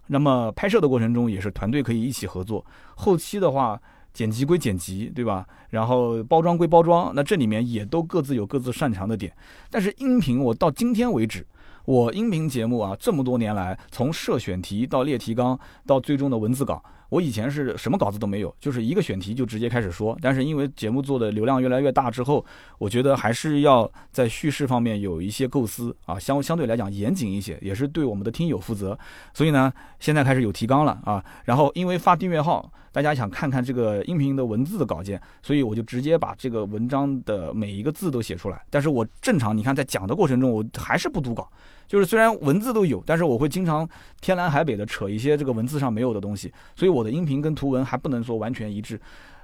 [0.07, 2.65] 那么拍摄的过程中也是团队可以一起合作。
[2.95, 3.81] 后期的话，
[4.13, 5.45] 剪辑归剪辑，对吧？
[5.71, 9.33] 然后包装归包装，那这里面也都各自有各自擅长的点。
[9.69, 11.45] 但是音频，我到今天为止，
[11.85, 16.83] 我音频节目啊，这么多年来，从设选题到列提纲到最终的文字稿。
[17.11, 20.17] 我以前是什么稿子都没有，就是一个选题就直接开始说。
[20.21, 22.45] 但是因为节目做的流量越来越大之后，
[22.79, 28.99] 我觉得还是要在叙事方面有一些构思啊，相相对来讲严谨一些，也是对我们的听友负责。
[29.33, 31.25] 所以呢，现在开始有提纲了啊。
[31.45, 38.63] 然后因为发订阅号，大家想看看这个音频的文字的稿件，所以我就直接把这个文章的每一个字都写出来。
[38.69, 41.51] 但是我正常你看在讲的过程中，我还是不读稿。
[41.89, 43.89] 就是虽然文字都有，但是我会经常
[44.21, 49.01] 天南海北的扯一些这个文字上没有的东西，所以我的音频跟图文还不能说完全一致。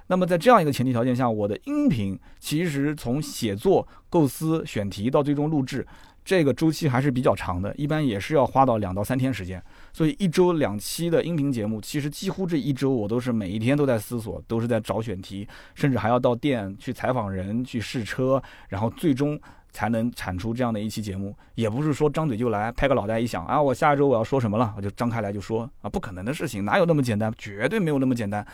[0.07, 5.83] 那么在这样一个前提条件下，我的音频其实从写作、构思、选题到最终录制，
[6.23, 9.59] 这个周期还是比较长的，一般也是要花到两到三天时间。
[9.91, 18.39] 所以一周两期的音频节目，其实几乎这一周我都是每一天都在思索，都是在找选题，甚至还要到店去采访人、去试车，
[18.69, 19.41] 然后最终。
[19.75, 27.29] 才能产出这样的一期节目，也不是说张嘴就来，拍个脑袋一想啊，我下一周我要说什么了，我就张开来就说啊，不可能的事情，哪有那么简单？
[27.37, 28.47] 绝对没有那么简单。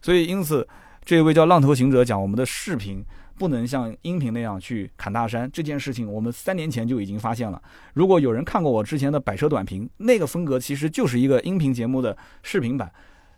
[0.00, 0.64] 所以因此，
[1.04, 3.04] 这位叫浪头行者讲，我们的视频
[3.36, 5.50] 不能像音频那样去砍大山。
[5.52, 7.60] 这件事情我们三年前就已经发现了。
[7.94, 12.88] 如果有人看过我之前的百车短评，那个风格其实就是一个音频节目的视频版，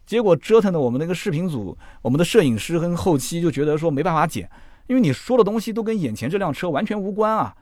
[0.05, 4.47] 结果折腾的我们那个视频组，我们的摄影师跟后期就觉得说没办法剪。
[4.91, 7.55] 因为你说的东西都跟眼前这辆车完全无关啊，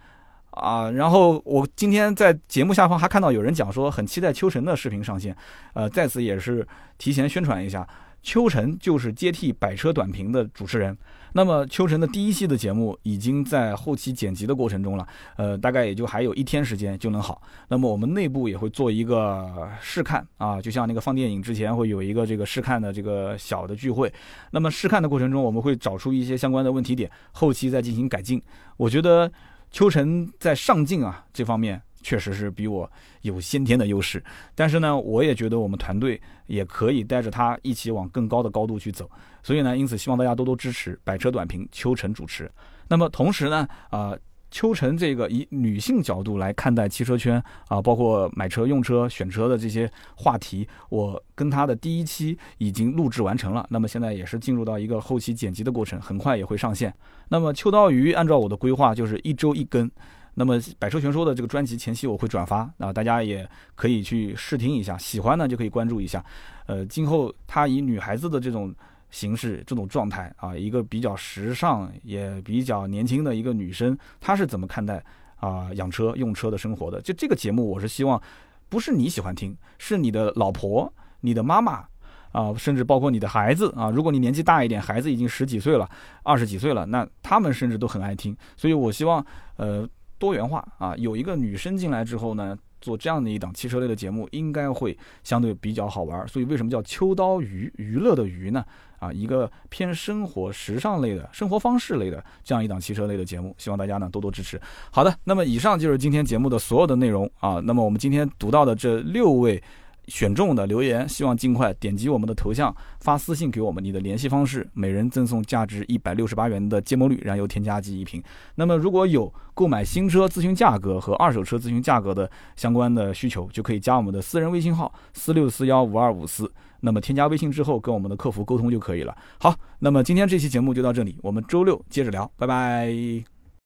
[0.52, 5.36] 啊，然后我今天在节目下方还看到有人讲说很期待秋神的视频上线，
[5.74, 6.66] 呃，在此也是
[6.96, 7.86] 提前宣传一下。
[8.22, 10.96] 秋晨就是接替百车短评的主持人。
[11.34, 15.06] 那么秋晨的第一期的节目已经在后期剪辑的过程中了，
[15.36, 17.42] 呃，大概也就还有一天时间就能好。
[17.68, 24.12] 那么我们内部也会做一个试看啊，就像那个放电影之前会有一个这个试看的这个小的聚会。
[24.52, 28.42] 那么试看的过程中，我们会找出一些相关的问题点，后期再进行改进。
[28.78, 29.30] 我觉得
[29.70, 31.82] 秋晨在上镜啊这方面。
[32.02, 32.90] 确实是比我
[33.22, 34.22] 有先天的优势，
[34.54, 39.10] 但是呢，我也觉得我们团队也可以带着他一起往更高的高度去走。
[39.42, 42.50] 所以呢，因此希望大家多多支持百车短评秋晨主持。
[42.88, 44.16] 那么同时呢，啊，
[44.50, 53.66] 秋晨这个以女性角度来看待汽车圈啊，包括买车、用车、选车的这些话题，我跟他的第一期已经录制完成了。
[53.70, 56.94] 那么现在也是进入到一个后期剪辑的过程，很快也会上线。
[57.28, 59.90] 那么秋刀鱼按照我的规划就是一周一更。
[60.38, 66.24] 那么百车全说的这个专辑前期我会转发啊，大家也可以去试听一下，喜欢呢就可以关注一下。
[66.66, 68.72] 呃，今后她以女孩子的这种
[69.10, 75.04] 形式、这种状态啊，一个比较时尚也比较年轻的一个女生，她是怎么看待
[75.40, 77.02] 啊养车用车的生活的？
[77.02, 78.22] 就这个节目，我是希望
[78.68, 81.84] 不是你喜欢听，是你的老婆、你的妈妈
[82.30, 83.90] 啊，甚至包括你的孩子啊。
[83.90, 85.90] 如果你年纪大一点，孩子已经十几岁了、
[86.22, 88.36] 二十几岁了，那他们甚至都很爱听。
[88.56, 89.26] 所以我希望
[89.56, 89.84] 呃。
[90.18, 96.26] 多元化啊，有一个女生进来之后呢，做这样的一档汽车类的节目，应该会相对比较好玩。
[96.28, 98.64] 所以为什么叫秋刀鱼娱乐的鱼呢？
[98.98, 104.60] 啊，一个偏生活时尚类的生活方式类的这样一档汽车类的节目，希望大家呢多多支持。
[104.90, 107.60] 好的，那么以上就是今天节目的所有的内容啊。
[107.64, 109.62] 那么我们今天读到的这六位。
[110.08, 118.22] 选中的留言，希望尽快点击我们的头像发私信给我们你的联系方式，每人赠送价值一百六十八元的芥末绿燃油添加剂一瓶。
[118.54, 126.50] 那么如果有购买新车咨询价格和二手车咨询价格的相关的需求，就可以加我们的私人微信号四六四幺五二五四。
[126.80, 129.16] 那么添加微信之后跟我们的客服沟通就可以了。
[129.40, 133.37] 好，那么今天这期节目就到这里，我们周六接着聊，拜拜。